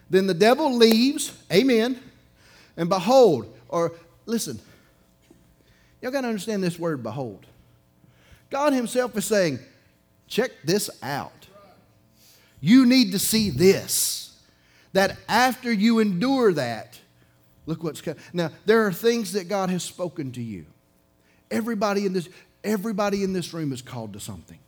[0.09, 1.99] then the devil leaves, amen,
[2.75, 3.93] and behold, or
[4.25, 4.59] listen,
[6.01, 7.45] y'all got to understand this word behold.
[8.49, 9.59] God Himself is saying,
[10.27, 11.47] check this out.
[12.61, 14.23] You need to see this.
[14.93, 16.99] That after you endure that,
[17.67, 18.19] look what's coming.
[18.33, 20.65] Now, there are things that God has spoken to you.
[21.51, 22.27] Everybody in this,
[22.67, 24.59] Everybody in this room is called to something.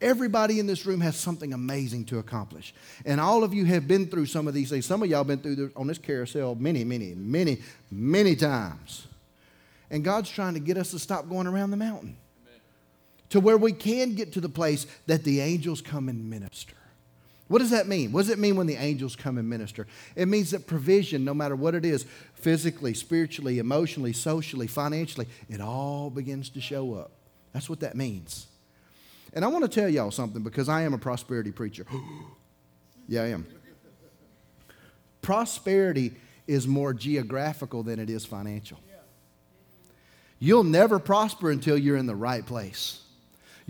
[0.00, 2.74] Everybody in this room has something amazing to accomplish.
[3.06, 4.84] And all of you have been through some of these things.
[4.84, 9.06] Some of y'all been through this, on this carousel many, many, many, many times.
[9.90, 12.60] And God's trying to get us to stop going around the mountain Amen.
[13.30, 16.74] to where we can get to the place that the angels come and minister.
[17.48, 18.12] What does that mean?
[18.12, 19.86] What does it mean when the angels come and minister?
[20.14, 25.60] It means that provision, no matter what it is, physically, spiritually, emotionally, socially, financially, it
[25.60, 27.12] all begins to show up.
[27.52, 28.46] That's what that means.
[29.32, 31.86] And I want to tell y'all something because I am a prosperity preacher.
[33.08, 33.46] yeah, I am.
[35.22, 36.12] Prosperity
[36.46, 38.78] is more geographical than it is financial.
[40.38, 43.02] You'll never prosper until you're in the right place.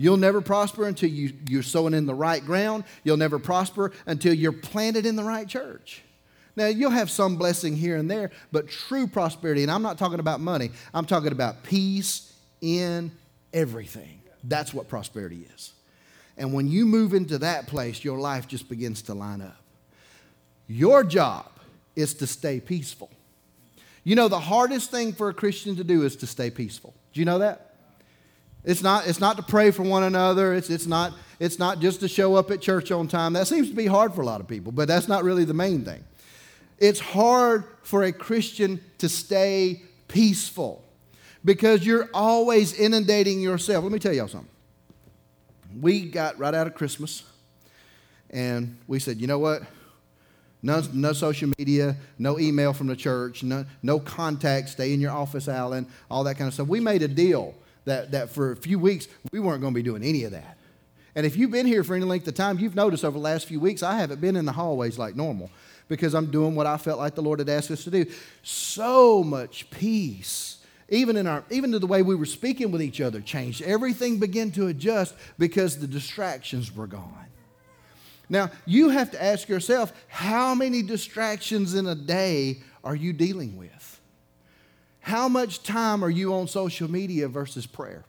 [0.01, 2.85] You'll never prosper until you, you're sowing in the right ground.
[3.03, 6.03] You'll never prosper until you're planted in the right church.
[6.55, 10.19] Now, you'll have some blessing here and there, but true prosperity, and I'm not talking
[10.19, 13.11] about money, I'm talking about peace in
[13.53, 14.21] everything.
[14.45, 15.73] That's what prosperity is.
[16.37, 19.61] And when you move into that place, your life just begins to line up.
[20.67, 21.51] Your job
[21.97, 23.09] is to stay peaceful.
[24.05, 26.93] You know, the hardest thing for a Christian to do is to stay peaceful.
[27.11, 27.68] Do you know that?
[28.63, 30.53] It's not, it's not to pray for one another.
[30.53, 33.33] It's, it's, not, it's not just to show up at church on time.
[33.33, 35.53] That seems to be hard for a lot of people, but that's not really the
[35.53, 36.03] main thing.
[36.77, 40.83] It's hard for a Christian to stay peaceful
[41.43, 43.83] because you're always inundating yourself.
[43.83, 44.49] Let me tell y'all something.
[45.79, 47.23] We got right out of Christmas
[48.29, 49.63] and we said, you know what?
[50.61, 55.11] No, no social media, no email from the church, no, no contact, stay in your
[55.11, 56.67] office, Allen, all that kind of stuff.
[56.67, 59.83] We made a deal that, that for a few weeks we weren't going to be
[59.83, 60.57] doing any of that.
[61.15, 63.47] And if you've been here for any length of time, you've noticed over the last
[63.47, 65.49] few weeks I haven't been in the hallways like normal
[65.87, 68.05] because I'm doing what I felt like the Lord had asked us to do.
[68.43, 70.57] So much peace.
[70.87, 73.61] Even in our even to the way we were speaking with each other changed.
[73.61, 77.27] Everything began to adjust because the distractions were gone.
[78.29, 83.57] Now, you have to ask yourself how many distractions in a day are you dealing
[83.57, 83.98] with?
[85.01, 88.03] How much time are you on social media versus prayer?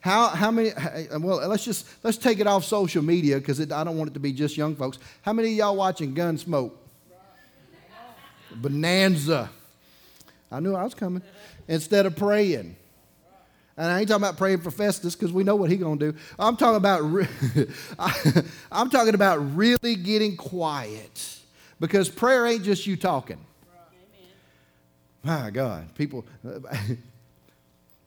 [0.00, 0.70] How, how many,
[1.18, 4.20] well, let's just, let's take it off social media because I don't want it to
[4.20, 4.98] be just young folks.
[5.22, 6.72] How many of y'all watching Gunsmoke?
[8.54, 9.50] Bonanza.
[10.52, 11.22] I knew I was coming.
[11.68, 12.76] Instead of praying.
[13.76, 16.12] And I ain't talking about praying for Festus because we know what he's going to
[16.12, 16.18] do.
[16.38, 17.26] I'm talking about re-
[18.70, 21.38] I'm talking about really getting quiet
[21.80, 23.38] because prayer ain't just you talking.
[25.24, 26.24] My God, people.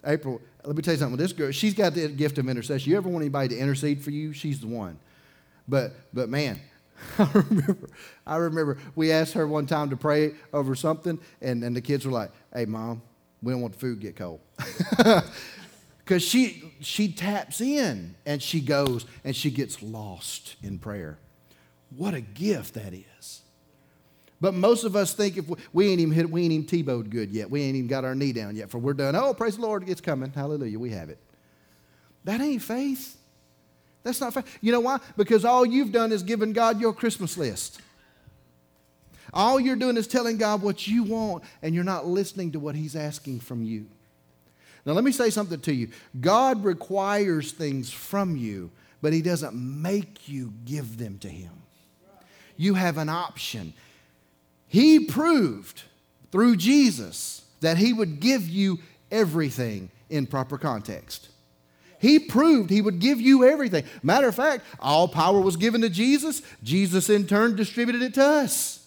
[0.05, 1.17] April, let me tell you something.
[1.17, 2.91] With this girl, she's got the gift of intercession.
[2.91, 4.31] You ever want anybody to intercede for you?
[4.31, 4.99] She's the one.
[5.67, 6.59] But but man,
[7.19, 7.89] I remember
[8.25, 12.05] I remember we asked her one time to pray over something, and, and the kids
[12.05, 13.01] were like, "Hey, mom,
[13.41, 14.39] we don't want the food to get cold."
[16.07, 21.17] because she she taps in and she goes and she gets lost in prayer
[21.95, 23.41] what a gift that is
[24.39, 27.09] but most of us think if we, we ain't even hit we ain't even Tebowed
[27.09, 27.49] good yet.
[27.49, 29.15] We ain't even got our knee down yet for we're done.
[29.15, 30.31] Oh praise the lord it's coming.
[30.31, 31.19] Hallelujah we have it.
[32.23, 33.17] That ain't faith.
[34.03, 34.57] That's not faith.
[34.61, 34.99] You know why?
[35.15, 37.81] Because all you've done is given god your christmas list.
[39.33, 42.75] All you're doing is telling god what you want and you're not listening to what
[42.75, 43.87] he's asking from you.
[44.87, 45.89] Now, let me say something to you.
[46.21, 48.71] God requires things from you,
[49.01, 51.51] but He doesn't make you give them to Him.
[52.55, 53.73] You have an option.
[54.67, 55.83] He proved
[56.31, 58.79] through Jesus that He would give you
[59.11, 61.29] everything in proper context.
[61.99, 63.83] He proved he would give you everything.
[64.03, 66.41] Matter of fact, all power was given to Jesus.
[66.61, 68.85] Jesus, in turn, distributed it to us.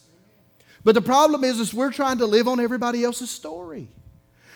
[0.83, 3.89] But the problem is, is we're trying to live on everybody else's story.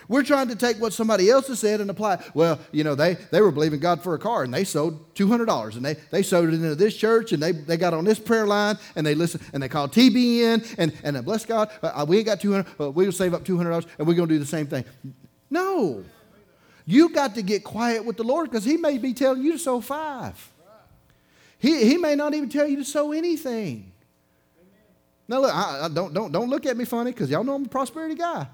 [0.07, 2.23] We're trying to take what somebody else has said and apply.
[2.33, 5.75] Well, you know, they, they were believing God for a car and they sold $200
[5.75, 8.45] and they, they sowed it into this church and they, they got on this prayer
[8.45, 12.25] line and they listened and they called TBN and, and bless God, uh, we ain't
[12.25, 14.85] got 200 uh, we'll save up $200 and we're going to do the same thing.
[15.49, 16.03] No.
[16.85, 19.59] You got to get quiet with the Lord because He may be telling you to
[19.59, 20.51] sow five.
[21.57, 23.91] He, he may not even tell you to sow anything.
[25.27, 27.65] Now, look, I, I don't, don't, don't look at me funny because y'all know I'm
[27.65, 28.47] a prosperity guy.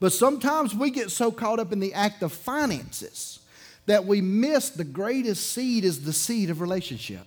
[0.00, 3.40] But sometimes we get so caught up in the act of finances
[3.86, 7.26] that we miss the greatest seed is the seed of relationship.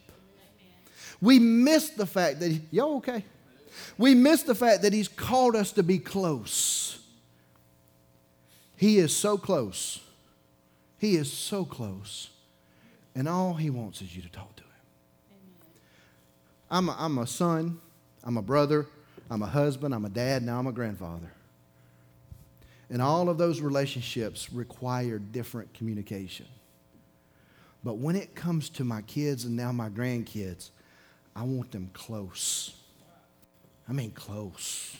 [1.19, 3.25] We miss the fact that, y'all okay?
[3.97, 6.99] We miss the fact that He's called us to be close.
[8.77, 9.99] He is so close.
[10.97, 12.29] He is so close.
[13.15, 14.69] And all He wants is you to talk to Him.
[16.69, 17.81] I'm a, I'm a son,
[18.23, 18.87] I'm a brother,
[19.29, 21.31] I'm a husband, I'm a dad, now I'm a grandfather.
[22.91, 26.45] And all of those relationships require different communication.
[27.85, 30.71] But when it comes to my kids and now my grandkids,
[31.33, 32.75] I want them close.
[33.87, 34.95] I mean, close.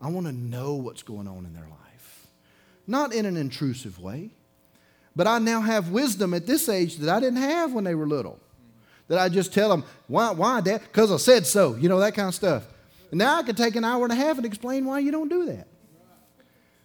[0.00, 2.26] I want to know what's going on in their life.
[2.88, 4.30] Not in an intrusive way,
[5.14, 8.08] but I now have wisdom at this age that I didn't have when they were
[8.08, 8.40] little.
[9.06, 10.82] That I just tell them, why, why, Dad?
[10.82, 12.66] Because I said so, you know, that kind of stuff.
[13.12, 15.28] And now I can take an hour and a half and explain why you don't
[15.28, 15.68] do that.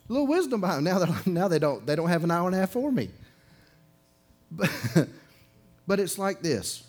[0.10, 0.97] A little wisdom behind them.
[0.97, 3.10] Now, now they, don't, they don't have an hour and a half for me.
[4.51, 4.72] But,
[5.88, 6.84] but it's like this.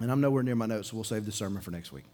[0.00, 2.04] And I'm nowhere near my notes, so we'll save the sermon for next week.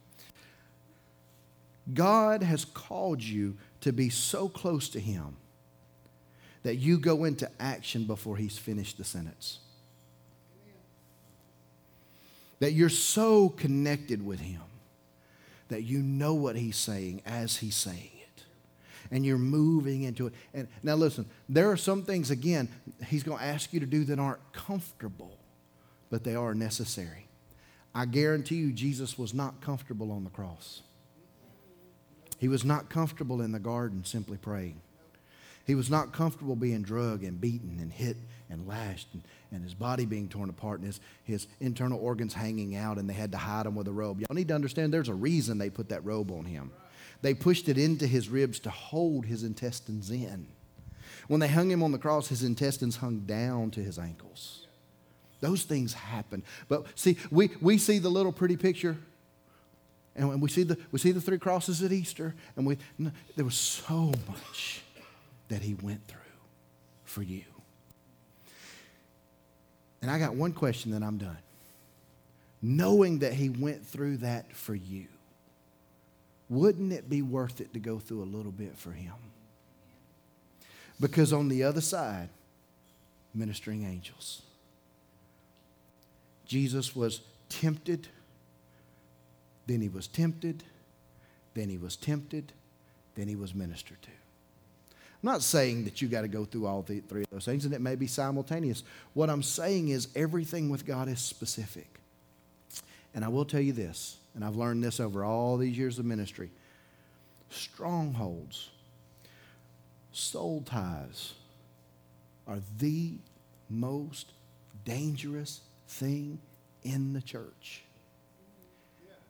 [1.93, 5.37] God has called you to be so close to Him
[6.63, 9.59] that you go into action before he's finished the sentence.
[12.61, 14.63] That you're so connected with him
[15.69, 18.12] that you know what he's saying as he's saying.
[19.13, 20.33] And you're moving into it.
[20.53, 22.69] And now listen, there are some things again
[23.07, 25.39] he's going to ask you to do that aren't comfortable,
[26.11, 27.29] but they are necessary.
[27.95, 30.83] I guarantee you Jesus was not comfortable on the cross.
[32.39, 34.81] He was not comfortable in the garden simply praying.
[35.65, 38.17] He was not comfortable being drugged and beaten and hit
[38.51, 42.75] and lashed and, and his body being torn apart and his, his internal organs hanging
[42.75, 44.21] out and they had to hide him with a robe.
[44.21, 46.73] Y'all need to understand there's a reason they put that robe on him.
[47.23, 50.49] They pushed it into his ribs to hold his intestines in.
[51.29, 54.67] When they hung him on the cross, his intestines hung down to his ankles.
[55.41, 56.43] Those things happen.
[56.69, 58.97] But see, we, we see the little pretty picture
[60.15, 62.77] and we see the, we see the three crosses at Easter, and we,
[63.35, 64.83] there was so much
[65.49, 66.19] that he went through
[67.05, 67.45] for you.
[70.03, 71.39] And I got one question, then I'm done.
[72.61, 75.07] Knowing that he went through that for you,
[76.53, 79.15] wouldn't it be worth it to go through a little bit for him?
[81.01, 82.29] Because on the other side,
[83.35, 84.43] ministering angels.
[86.45, 88.07] Jesus was tempted,
[89.67, 90.63] then he was tempted,
[91.55, 92.53] then he was tempted,
[93.15, 94.11] then he was ministered to.
[94.11, 97.65] I'm not saying that you got to go through all the three of those things,
[97.65, 98.83] and it may be simultaneous.
[99.15, 102.01] What I'm saying is everything with God is specific.
[103.15, 106.05] And I will tell you this, and I've learned this over all these years of
[106.05, 106.51] ministry
[107.53, 108.71] strongholds,
[110.11, 111.35] soul ties
[112.47, 113.15] are the
[113.69, 114.33] most
[114.85, 116.39] dangerous thing
[116.83, 117.85] in the church.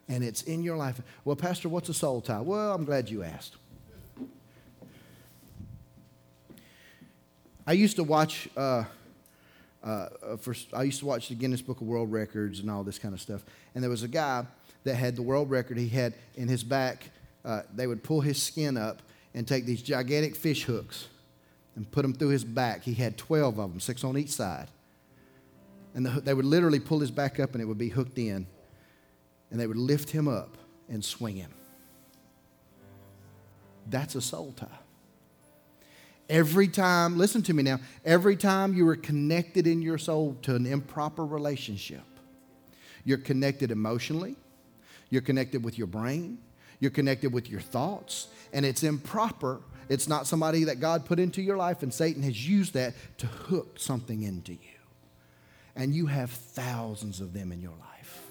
[0.09, 1.01] And it's in your life.
[1.23, 2.41] Well, Pastor, what's a soul tie?
[2.41, 3.55] Well, I'm glad you asked.
[7.65, 8.49] I used to watch.
[8.57, 8.83] Uh,
[9.81, 10.07] uh,
[10.39, 13.13] for, I used to watch the Guinness Book of World Records and all this kind
[13.13, 13.43] of stuff.
[13.75, 14.45] And there was a guy
[14.83, 15.77] that had the world record.
[15.77, 17.09] He had in his back,
[17.45, 19.01] uh, they would pull his skin up
[19.33, 21.07] and take these gigantic fish hooks
[21.75, 22.83] and put them through his back.
[22.83, 24.67] He had 12 of them, six on each side.
[25.95, 28.47] And the, they would literally pull his back up and it would be hooked in.
[29.51, 30.57] And they would lift him up
[30.89, 31.51] and swing him.
[33.89, 34.67] That's a soul tie.
[36.29, 40.55] Every time, listen to me now, every time you are connected in your soul to
[40.55, 42.03] an improper relationship,
[43.03, 44.35] you're connected emotionally,
[45.13, 46.39] you're connected with your brain,
[46.79, 49.61] you're connected with your thoughts, and it's improper.
[49.87, 53.27] It's not somebody that God put into your life, and Satan has used that to
[53.27, 54.57] hook something into you.
[55.75, 58.21] And you have thousands of them in your life.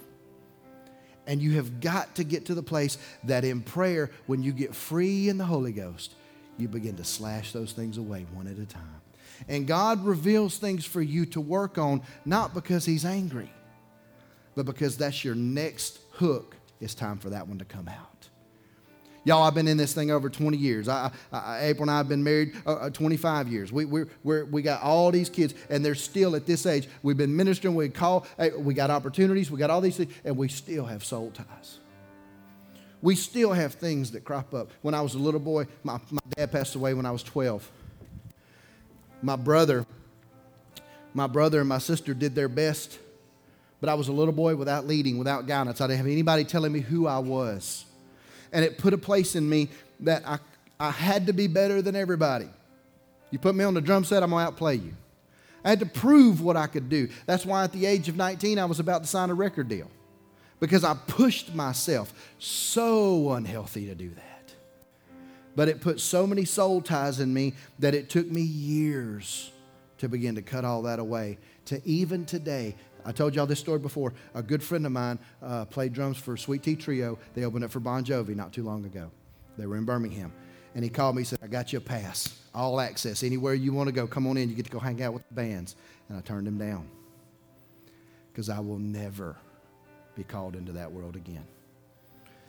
[1.25, 4.75] And you have got to get to the place that in prayer, when you get
[4.75, 6.15] free in the Holy Ghost,
[6.59, 9.01] you begin to slash those things away one at a time.
[9.47, 13.53] And God reveals things for you to work on, not because He's angry,
[14.57, 16.57] but because that's your next hook.
[16.83, 18.29] It's time for that one to come out.
[19.25, 20.89] Y'all, I've been in this thing over 20 years.
[20.89, 23.73] I, I, April and I have been married uh, uh 25 years.
[23.73, 26.89] We, we we we got all these kids, and they're still at this age.
[27.05, 28.27] We've been ministering, we call,
[28.59, 31.79] we got opportunities, we got all these things, and we still have soul ties
[33.03, 34.71] we still have things that crop up.
[34.81, 37.69] When I was a little boy, my, my dad passed away when I was 12.
[39.21, 39.85] My brother,
[41.13, 42.99] my brother and my sister did their best,
[43.83, 45.81] but I was a little boy without leading, without guidance.
[45.81, 47.85] I didn't have anybody telling me who I was.
[48.53, 50.39] And it put a place in me that I,
[50.79, 52.49] I had to be better than everybody.
[53.33, 54.95] You put me on the drum set, I'm going to outplay you.
[55.65, 57.09] I had to prove what I could do.
[57.27, 59.91] That's why at the age of 19, I was about to sign a record deal
[60.61, 62.15] because I pushed myself.
[62.39, 64.55] So unhealthy to do that.
[65.57, 69.51] But it put so many soul ties in me that it took me years
[69.99, 71.39] to begin to cut all that away.
[71.67, 74.15] To even today, I told y'all this story before.
[74.35, 77.19] A good friend of mine uh, played drums for Sweet Tea Trio.
[77.35, 79.11] They opened up for Bon Jovi not too long ago.
[79.59, 80.33] They were in Birmingham.
[80.75, 83.23] And he called me and said, I got you a pass, all access.
[83.23, 84.49] Anywhere you want to go, come on in.
[84.49, 85.77] You get to go hang out with the bands.
[86.09, 86.89] And I turned him down
[88.33, 89.37] because I will never
[90.15, 91.45] be called into that world again.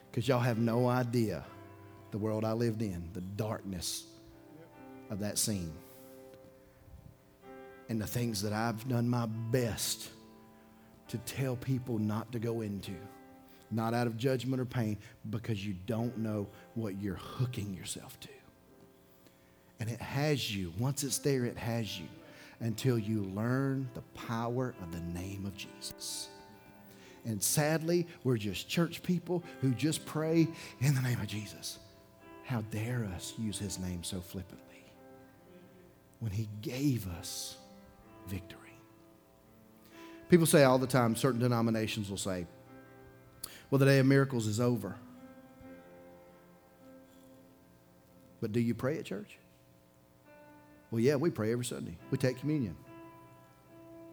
[0.09, 1.43] Because y'all have no idea
[2.11, 4.03] the world I lived in, the darkness
[5.09, 5.73] of that scene,
[7.89, 10.09] and the things that I've done my best
[11.13, 12.93] to tell people not to go into.
[13.71, 14.97] Not out of judgment or pain,
[15.29, 18.29] because you don't know what you're hooking yourself to.
[19.79, 20.73] And it has you.
[20.77, 22.07] Once it's there, it has you
[22.59, 26.29] until you learn the power of the name of Jesus.
[27.25, 30.47] And sadly, we're just church people who just pray
[30.81, 31.79] in the name of Jesus.
[32.43, 34.63] How dare us use his name so flippantly
[36.23, 37.57] when He gave us
[38.27, 38.62] victory.
[40.29, 42.47] People say all the time, certain denominations will say,
[43.69, 44.95] well, the day of miracles is over.
[48.41, 49.37] But do you pray at church?
[50.91, 51.97] Well, yeah, we pray every Sunday.
[52.11, 52.75] We take communion.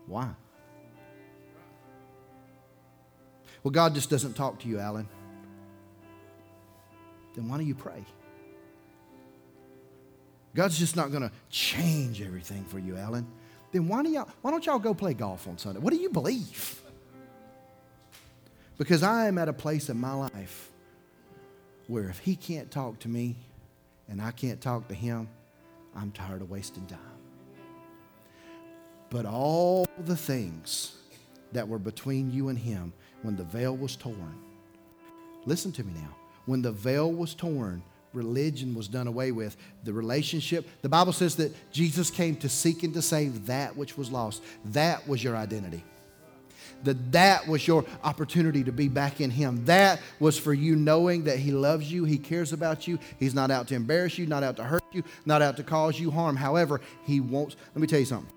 [0.07, 0.31] Why?
[3.63, 5.09] Well, God just doesn't talk to you, Allen.
[7.35, 8.05] Then why do you pray?
[10.55, 13.27] God's just not going to change everything for you, Allen.
[13.73, 15.81] Then why, do y'all, why don't y'all go play golf on Sunday?
[15.81, 16.83] What do you believe?
[18.79, 20.71] Because I am at a place in my life
[21.87, 23.37] where if He can't talk to me
[24.09, 25.29] and I can't talk to Him,
[25.95, 26.99] I'm tired of wasting time.
[29.11, 30.97] But all the things
[31.53, 32.93] that were between you and Him
[33.23, 34.39] when the veil was torn,
[35.47, 36.17] listen to me now.
[36.47, 39.57] When the veil was torn, religion was done away with.
[39.85, 43.97] The relationship, the Bible says that Jesus came to seek and to save that which
[43.97, 44.43] was lost.
[44.67, 45.85] That was your identity.
[46.85, 49.65] That that was your opportunity to be back in him.
[49.67, 52.99] That was for you knowing that he loves you, he cares about you.
[53.19, 56.01] He's not out to embarrass you, not out to hurt you, not out to cause
[56.01, 56.37] you harm.
[56.37, 58.33] However, he wants Let me tell you something.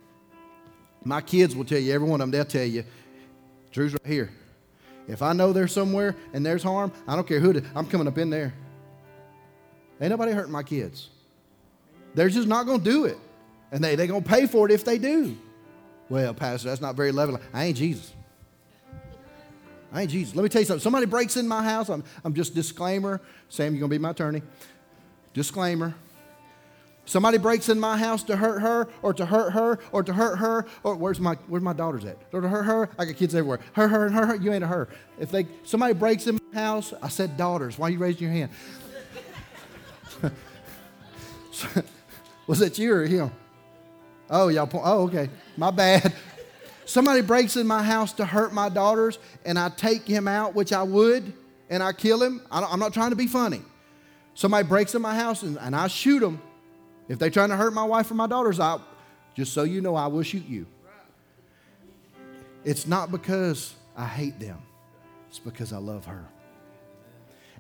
[1.05, 2.84] My kids will tell you, every one of them, they'll tell you,
[3.71, 4.32] Drew's right here.
[5.07, 7.88] If I know there's somewhere and there's harm, I don't care who it is, I'm
[7.88, 8.53] coming up in there.
[10.02, 11.10] Ain't nobody hurting my kids.
[12.16, 13.18] They're just not going to do it.
[13.72, 15.38] And they, they're going to pay for it if they do.
[16.10, 17.39] Well, Pastor, that's not very loving.
[17.54, 18.14] I ain't Jesus.
[19.91, 20.36] I ain't Jesus.
[20.36, 20.82] Let me tell you something.
[20.82, 21.89] Somebody breaks in my house.
[21.89, 23.22] I'm, I'm just disclaimer.
[23.50, 24.41] Sam, you're going to be my attorney.
[25.34, 25.96] Disclaimer.
[27.06, 30.38] Somebody breaks in my house to hurt her, or to hurt her, or to hurt
[30.38, 32.18] her, or where's my where's my daughters at?
[32.32, 32.89] Or to hurt her.
[32.98, 33.60] I got kids everywhere.
[33.74, 34.36] Her, her, and her, her.
[34.36, 34.88] You ain't a her.
[35.20, 37.78] If they somebody breaks in my house, I said daughters.
[37.78, 38.52] Why are you raising your hand?
[42.47, 43.32] Was that you or him?
[44.30, 44.69] Oh, y'all.
[44.74, 45.30] Oh, okay.
[45.57, 46.13] My bad.
[46.86, 50.74] Somebody breaks in my house to hurt my daughters, and I take him out, which
[50.74, 51.34] I would,
[51.69, 52.41] and I kill him.
[52.51, 53.61] I'm not trying to be funny.
[54.34, 56.41] Somebody breaks in my house, and, and I shoot them.
[57.07, 58.80] If they're trying to hurt my wife or my daughters, I,
[59.36, 60.65] just so you know, I will shoot you.
[62.65, 64.59] It's not because I hate them,
[65.30, 66.26] it's because I love her.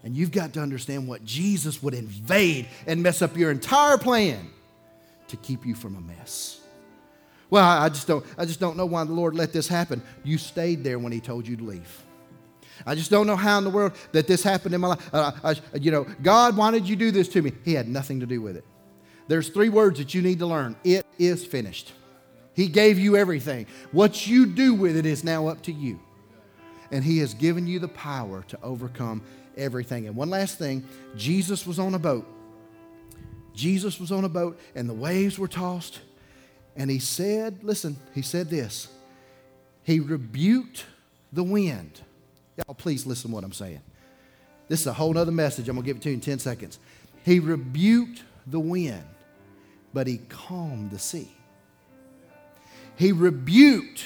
[0.03, 4.49] And you've got to understand what Jesus would invade and mess up your entire plan
[5.29, 6.59] to keep you from a mess.
[7.49, 10.01] Well, I just don't, I just don't know why the Lord let this happen.
[10.23, 12.03] You stayed there when He told you to leave.
[12.85, 15.09] I just don't know how in the world that this happened in my life.
[15.13, 17.53] Uh, I, you know, God, why did you do this to me?
[17.63, 18.65] He had nothing to do with it.
[19.27, 21.93] There's three words that you need to learn it is finished.
[22.55, 23.67] He gave you everything.
[23.91, 25.99] What you do with it is now up to you.
[26.91, 29.21] And He has given you the power to overcome
[29.57, 30.07] everything.
[30.07, 32.27] And one last thing Jesus was on a boat.
[33.53, 35.99] Jesus was on a boat, and the waves were tossed.
[36.75, 38.87] And He said, Listen, He said this
[39.83, 40.85] He rebuked
[41.31, 42.01] the wind.
[42.57, 43.81] Y'all, please listen to what I'm saying.
[44.67, 45.67] This is a whole other message.
[45.67, 46.79] I'm going to give it to you in 10 seconds.
[47.25, 49.03] He rebuked the wind,
[49.93, 51.31] but he calmed the sea.
[52.95, 54.03] He rebuked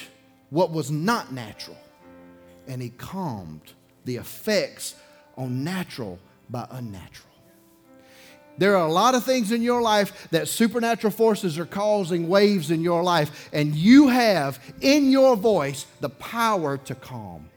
[0.50, 1.76] what was not natural,
[2.66, 3.72] and he calmed
[4.04, 4.94] the effects
[5.38, 6.18] on natural
[6.50, 7.28] by unnatural.
[8.58, 12.72] There are a lot of things in your life that supernatural forces are causing waves
[12.72, 17.48] in your life, and you have in your voice the power to calm.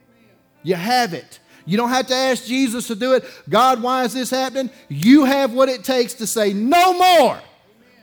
[0.62, 1.40] You have it.
[1.66, 3.26] You don't have to ask Jesus to do it.
[3.50, 4.70] God, why is this happening?
[4.90, 7.40] You have what it takes to say, no more.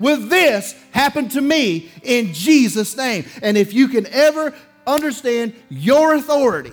[0.01, 3.27] With this happen to me in Jesus' name.
[3.43, 4.55] And if you can ever
[4.87, 6.73] understand your authority,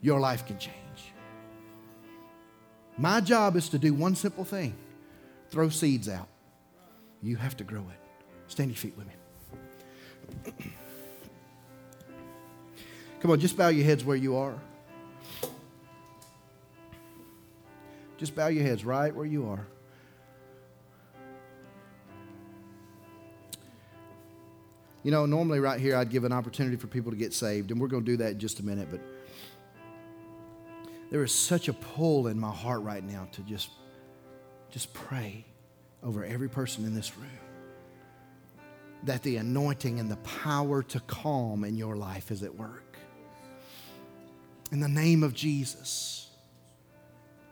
[0.00, 0.81] your life can change.
[3.02, 4.74] My job is to do one simple thing
[5.50, 6.28] throw seeds out.
[7.20, 7.98] You have to grow it.
[8.46, 9.14] Stand your feet with me.
[13.20, 14.54] Come on, just bow your heads where you are.
[18.18, 19.66] Just bow your heads right where you are.
[25.02, 27.80] You know, normally right here I'd give an opportunity for people to get saved, and
[27.80, 29.00] we're going to do that in just a minute, but
[31.12, 33.68] there is such a pull in my heart right now to just
[34.70, 35.44] just pray
[36.02, 37.28] over every person in this room
[39.02, 42.96] that the anointing and the power to calm in your life is at work.
[44.70, 46.28] In the name of Jesus.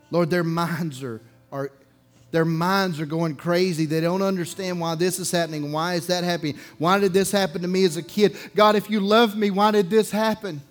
[0.09, 1.71] Lord, their minds are, are
[2.31, 3.85] their minds are going crazy.
[3.85, 5.71] They don't understand why this is happening.
[5.71, 6.57] Why is that happening?
[6.79, 8.35] Why did this happen to me as a kid?
[8.55, 10.61] God, if you love me, why did this happen?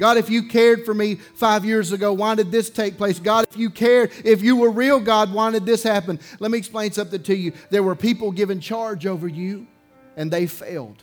[0.00, 3.18] God, if you cared for me five years ago, why did this take place?
[3.18, 6.18] God, if you cared, if you were real, God, why did this happen?
[6.38, 7.52] Let me explain something to you.
[7.68, 9.66] There were people given charge over you,
[10.16, 11.02] and they failed.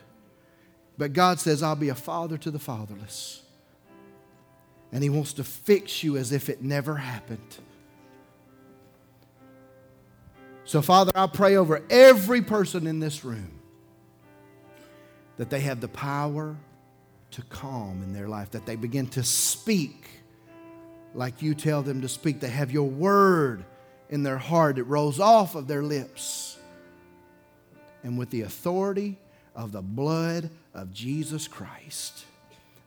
[0.97, 3.43] But God says, I'll be a father to the fatherless.
[4.91, 7.57] And He wants to fix you as if it never happened.
[10.63, 13.59] So, Father, I pray over every person in this room
[15.37, 16.57] that they have the power
[17.31, 20.09] to calm in their life, that they begin to speak
[21.13, 22.39] like you tell them to speak.
[22.39, 23.65] They have your word
[24.09, 26.57] in their heart, it rolls off of their lips.
[28.03, 29.19] And with the authority
[29.53, 32.25] of the blood of Jesus Christ,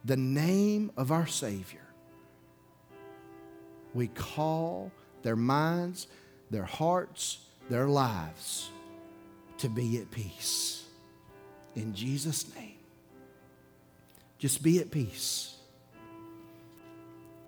[0.04, 1.84] the name of our Savior,
[3.92, 4.90] we call
[5.22, 6.06] their minds,
[6.50, 8.70] their hearts, their lives
[9.58, 10.84] to be at peace.
[11.74, 12.79] In Jesus' name.
[14.40, 15.54] Just be at peace.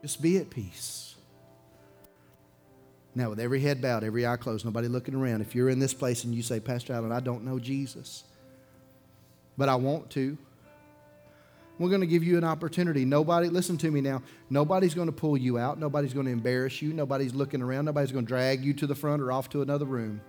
[0.03, 1.15] Just be at peace.
[3.15, 5.95] Now, with every head bowed, every eye closed, nobody looking around, if you're in this
[5.95, 8.25] place and you say, Pastor Allen, I don't know Jesus,
[9.57, 10.37] but I want to,
[11.79, 13.07] we're going to give you an opportunity.
[13.07, 15.79] Nobody, listen to me now, nobody's going to pull you out.
[15.79, 16.93] Nobody's going to embarrass you.
[16.93, 17.87] Nobody's looking around.
[17.87, 20.21] Nobody's going to drag you to the front or off to another room.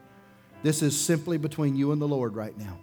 [0.61, 2.80] This is simply between you and the Lord right now.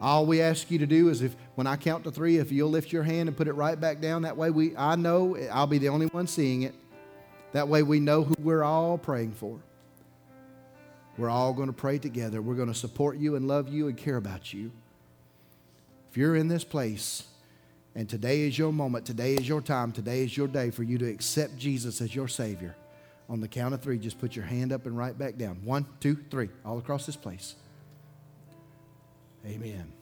[0.00, 2.70] All we ask you to do is if when I count to three, if you'll
[2.70, 5.66] lift your hand and put it right back down, that way we I know I'll
[5.66, 6.74] be the only one seeing it.
[7.52, 9.58] That way we know who we're all praying for.
[11.16, 12.42] We're all going to pray together.
[12.42, 14.72] We're going to support you and love you and care about you.
[16.10, 17.24] If you're in this place
[17.94, 20.98] and today is your moment, today is your time, today is your day for you
[20.98, 22.74] to accept Jesus as your Savior,
[23.28, 25.60] on the count of three, just put your hand up and right back down.
[25.64, 27.54] One, two, three, all across this place.
[29.46, 29.92] Amen.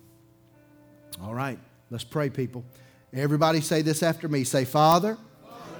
[1.20, 1.58] All right,
[1.90, 2.64] let's pray, people.
[3.12, 4.44] Everybody say this after me.
[4.44, 5.18] Say, Father,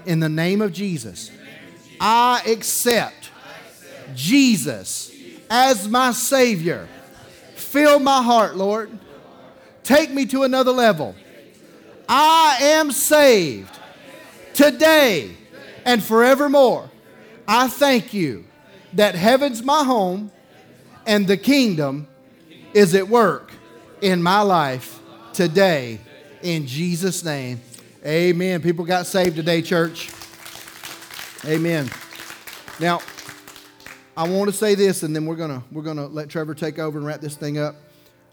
[0.05, 1.31] in the name of Jesus,
[2.01, 3.31] I accept
[4.15, 5.13] Jesus
[5.49, 6.89] as my Savior.
[7.55, 8.91] Fill my heart, Lord.
[9.85, 11.15] Take me to another level.
[12.09, 13.79] I am saved
[14.55, 15.31] today
[15.85, 16.91] and forevermore.
[17.47, 18.45] I thank you
[18.95, 20.31] that heaven's my home
[21.07, 22.09] and the kingdom
[22.75, 23.53] is at work
[24.01, 25.01] in my life
[25.33, 26.01] today.
[26.43, 27.61] In Jesus' name,
[28.05, 28.62] amen.
[28.62, 30.11] People got saved today, church.
[31.45, 31.91] Amen.
[32.81, 33.01] Now,
[34.16, 36.99] I want to say this, and then we're gonna we're gonna let Trevor take over
[36.99, 37.77] and wrap this thing up.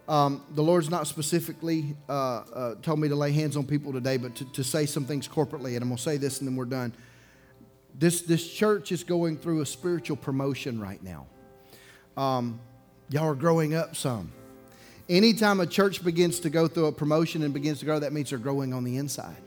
[0.10, 4.18] Um, the Lord's not specifically uh, uh, told me to lay hands on people today,
[4.18, 5.76] but to, to say some things corporately.
[5.76, 6.94] And I'm to say this and then we're done.
[7.94, 11.28] This, this church is going through a spiritual promotion right now.
[12.18, 12.60] Um,
[13.10, 14.32] y'all are growing up some.
[15.08, 18.30] Anytime a church begins to go through a promotion and begins to grow, that means
[18.30, 19.38] they're growing on the inside.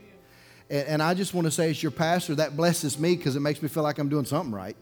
[0.69, 3.39] And, and I just want to say, as your pastor, that blesses me because it
[3.39, 4.75] makes me feel like I'm doing something right.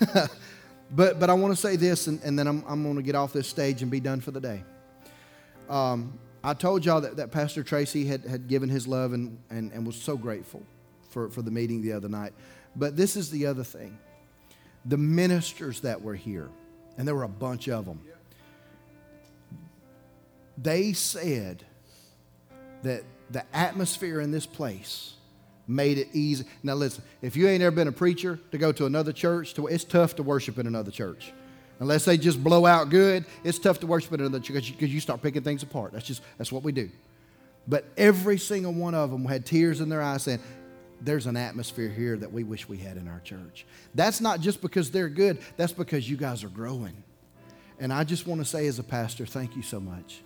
[0.90, 3.14] but, but I want to say this, and, and then I'm, I'm going to get
[3.14, 4.64] off this stage and be done for the day.
[5.68, 9.72] Um, I told y'all that, that Pastor Tracy had, had given his love and, and,
[9.72, 10.62] and was so grateful
[11.10, 12.32] for, for the meeting the other night.
[12.74, 13.98] But this is the other thing
[14.84, 16.48] the ministers that were here,
[16.96, 18.00] and there were a bunch of them,
[20.56, 21.64] they said
[22.82, 25.14] that the atmosphere in this place
[25.66, 26.44] made it easy.
[26.62, 29.66] Now, listen, if you ain't ever been a preacher to go to another church, to,
[29.66, 31.32] it's tough to worship in another church.
[31.78, 35.00] Unless they just blow out good, it's tough to worship in another church because you
[35.00, 35.92] start picking things apart.
[35.92, 36.88] That's just that's what we do.
[37.68, 40.40] But every single one of them had tears in their eyes saying,
[41.02, 43.66] There's an atmosphere here that we wish we had in our church.
[43.94, 47.02] That's not just because they're good, that's because you guys are growing.
[47.78, 50.22] And I just want to say, as a pastor, thank you so much.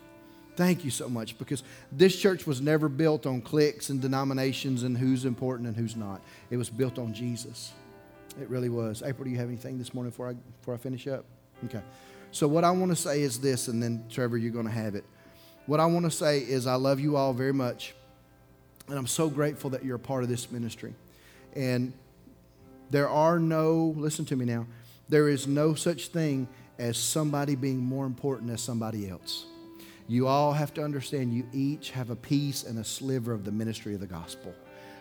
[0.55, 4.97] Thank you so much because this church was never built on cliques and denominations and
[4.97, 6.21] who's important and who's not.
[6.49, 7.71] It was built on Jesus.
[8.39, 9.01] It really was.
[9.01, 11.25] April, do you have anything this morning before I, before I finish up?
[11.65, 11.81] Okay.
[12.31, 14.95] So, what I want to say is this, and then Trevor, you're going to have
[14.95, 15.03] it.
[15.65, 17.93] What I want to say is, I love you all very much,
[18.87, 20.93] and I'm so grateful that you're a part of this ministry.
[21.55, 21.93] And
[22.89, 24.65] there are no, listen to me now,
[25.09, 26.47] there is no such thing
[26.79, 29.45] as somebody being more important than somebody else.
[30.07, 33.51] You all have to understand you each have a piece and a sliver of the
[33.51, 34.53] ministry of the gospel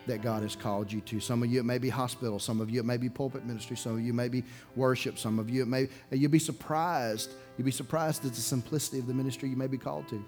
[0.07, 1.21] that God has called you to.
[1.21, 2.39] Some of you, it may be hospital.
[2.39, 3.77] Some of you, it may be pulpit ministry.
[3.77, 4.45] Some of you, may be
[4.77, 5.19] worship.
[5.19, 7.33] Some of you, it may, you'll be surprised.
[7.57, 10.25] You'll be surprised at the simplicity of the ministry you may be called to,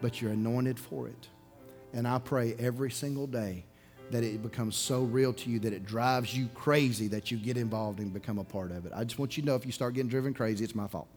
[0.00, 1.28] but you're anointed for it.
[1.92, 3.64] And I pray every single day
[4.10, 7.56] that it becomes so real to you that it drives you crazy that you get
[7.56, 8.92] involved and become a part of it.
[8.94, 11.08] I just want you to know if you start getting driven crazy, it's my fault.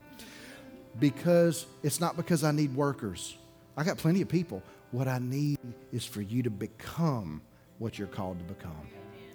[1.00, 3.38] Because it's not because I need workers.
[3.76, 4.64] I got plenty of people.
[4.92, 5.60] What I need
[5.92, 7.42] is for you to become
[7.80, 8.88] what you're called to become.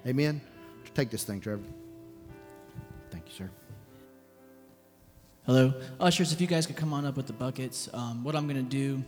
[0.06, 0.40] Amen?
[0.94, 1.62] Take this thing, Trevor.
[3.10, 3.50] Thank you, sir.
[5.44, 5.74] Hello.
[5.98, 7.88] Ushers, if you guys could come on up with the buckets.
[7.92, 9.02] Um, what I'm going to do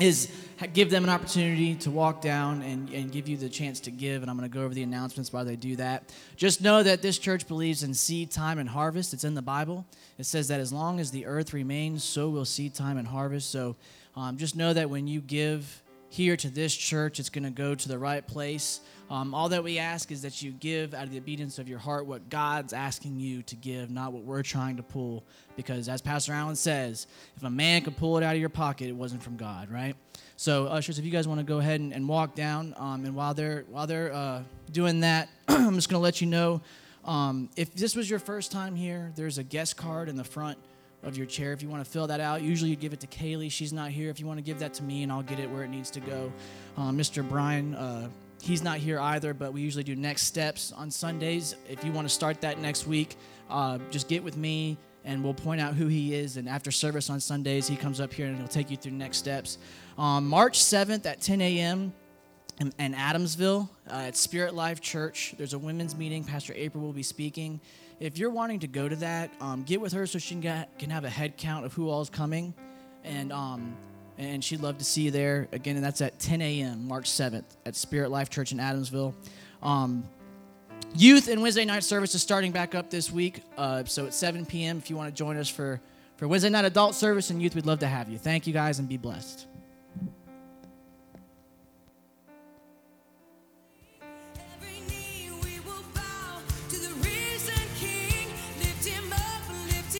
[0.00, 0.30] is
[0.72, 4.22] give them an opportunity to walk down and, and give you the chance to give,
[4.22, 6.12] and I'm going to go over the announcements while they do that.
[6.36, 9.14] Just know that this church believes in seed time and harvest.
[9.14, 9.86] It's in the Bible.
[10.18, 13.50] It says that as long as the earth remains, so will seed time and harvest.
[13.50, 13.76] So
[14.16, 17.74] um, just know that when you give here to this church, it's going to go
[17.74, 18.80] to the right place.
[19.08, 21.78] Um, all that we ask is that you give out of the obedience of your
[21.78, 25.24] heart what God's asking you to give, not what we're trying to pull.
[25.56, 27.06] Because as Pastor Allen says,
[27.36, 29.96] if a man could pull it out of your pocket, it wasn't from God, right?
[30.36, 33.14] So, ushers, if you guys want to go ahead and, and walk down, um, and
[33.14, 34.42] while they're while they're uh,
[34.72, 36.62] doing that, I'm just going to let you know
[37.04, 40.58] um, if this was your first time here, there's a guest card in the front
[41.02, 42.42] of your chair if you want to fill that out.
[42.42, 43.50] Usually you give it to Kaylee.
[43.50, 44.10] She's not here.
[44.10, 45.90] If you want to give that to me, and I'll get it where it needs
[45.92, 46.32] to go.
[46.76, 47.26] Uh, Mr.
[47.26, 48.08] Brian, uh,
[48.42, 51.56] he's not here either, but we usually do next steps on Sundays.
[51.68, 53.16] If you want to start that next week,
[53.48, 56.36] uh, just get with me and we'll point out who he is.
[56.36, 59.18] And after service on Sundays, he comes up here and he'll take you through next
[59.18, 59.58] steps.
[59.98, 61.92] Um, March 7th at 10 a.m.
[62.60, 66.24] in, in Adamsville uh, at Spirit Life Church, there's a women's meeting.
[66.24, 67.60] Pastor April will be speaking.
[68.00, 70.78] If you're wanting to go to that, um, get with her so she can, get,
[70.78, 72.54] can have a head count of who all is coming.
[73.04, 73.76] And um,
[74.20, 75.76] and she'd love to see you there again.
[75.76, 76.86] And that's at 10 a.m.
[76.86, 79.14] March 7th at Spirit Life Church in Adamsville.
[79.62, 80.04] Um,
[80.94, 84.44] youth and Wednesday night service is starting back up this week, uh, so at 7
[84.44, 84.76] p.m.
[84.76, 85.80] If you want to join us for
[86.18, 88.18] for Wednesday night adult service and youth, we'd love to have you.
[88.18, 89.46] Thank you guys and be blessed.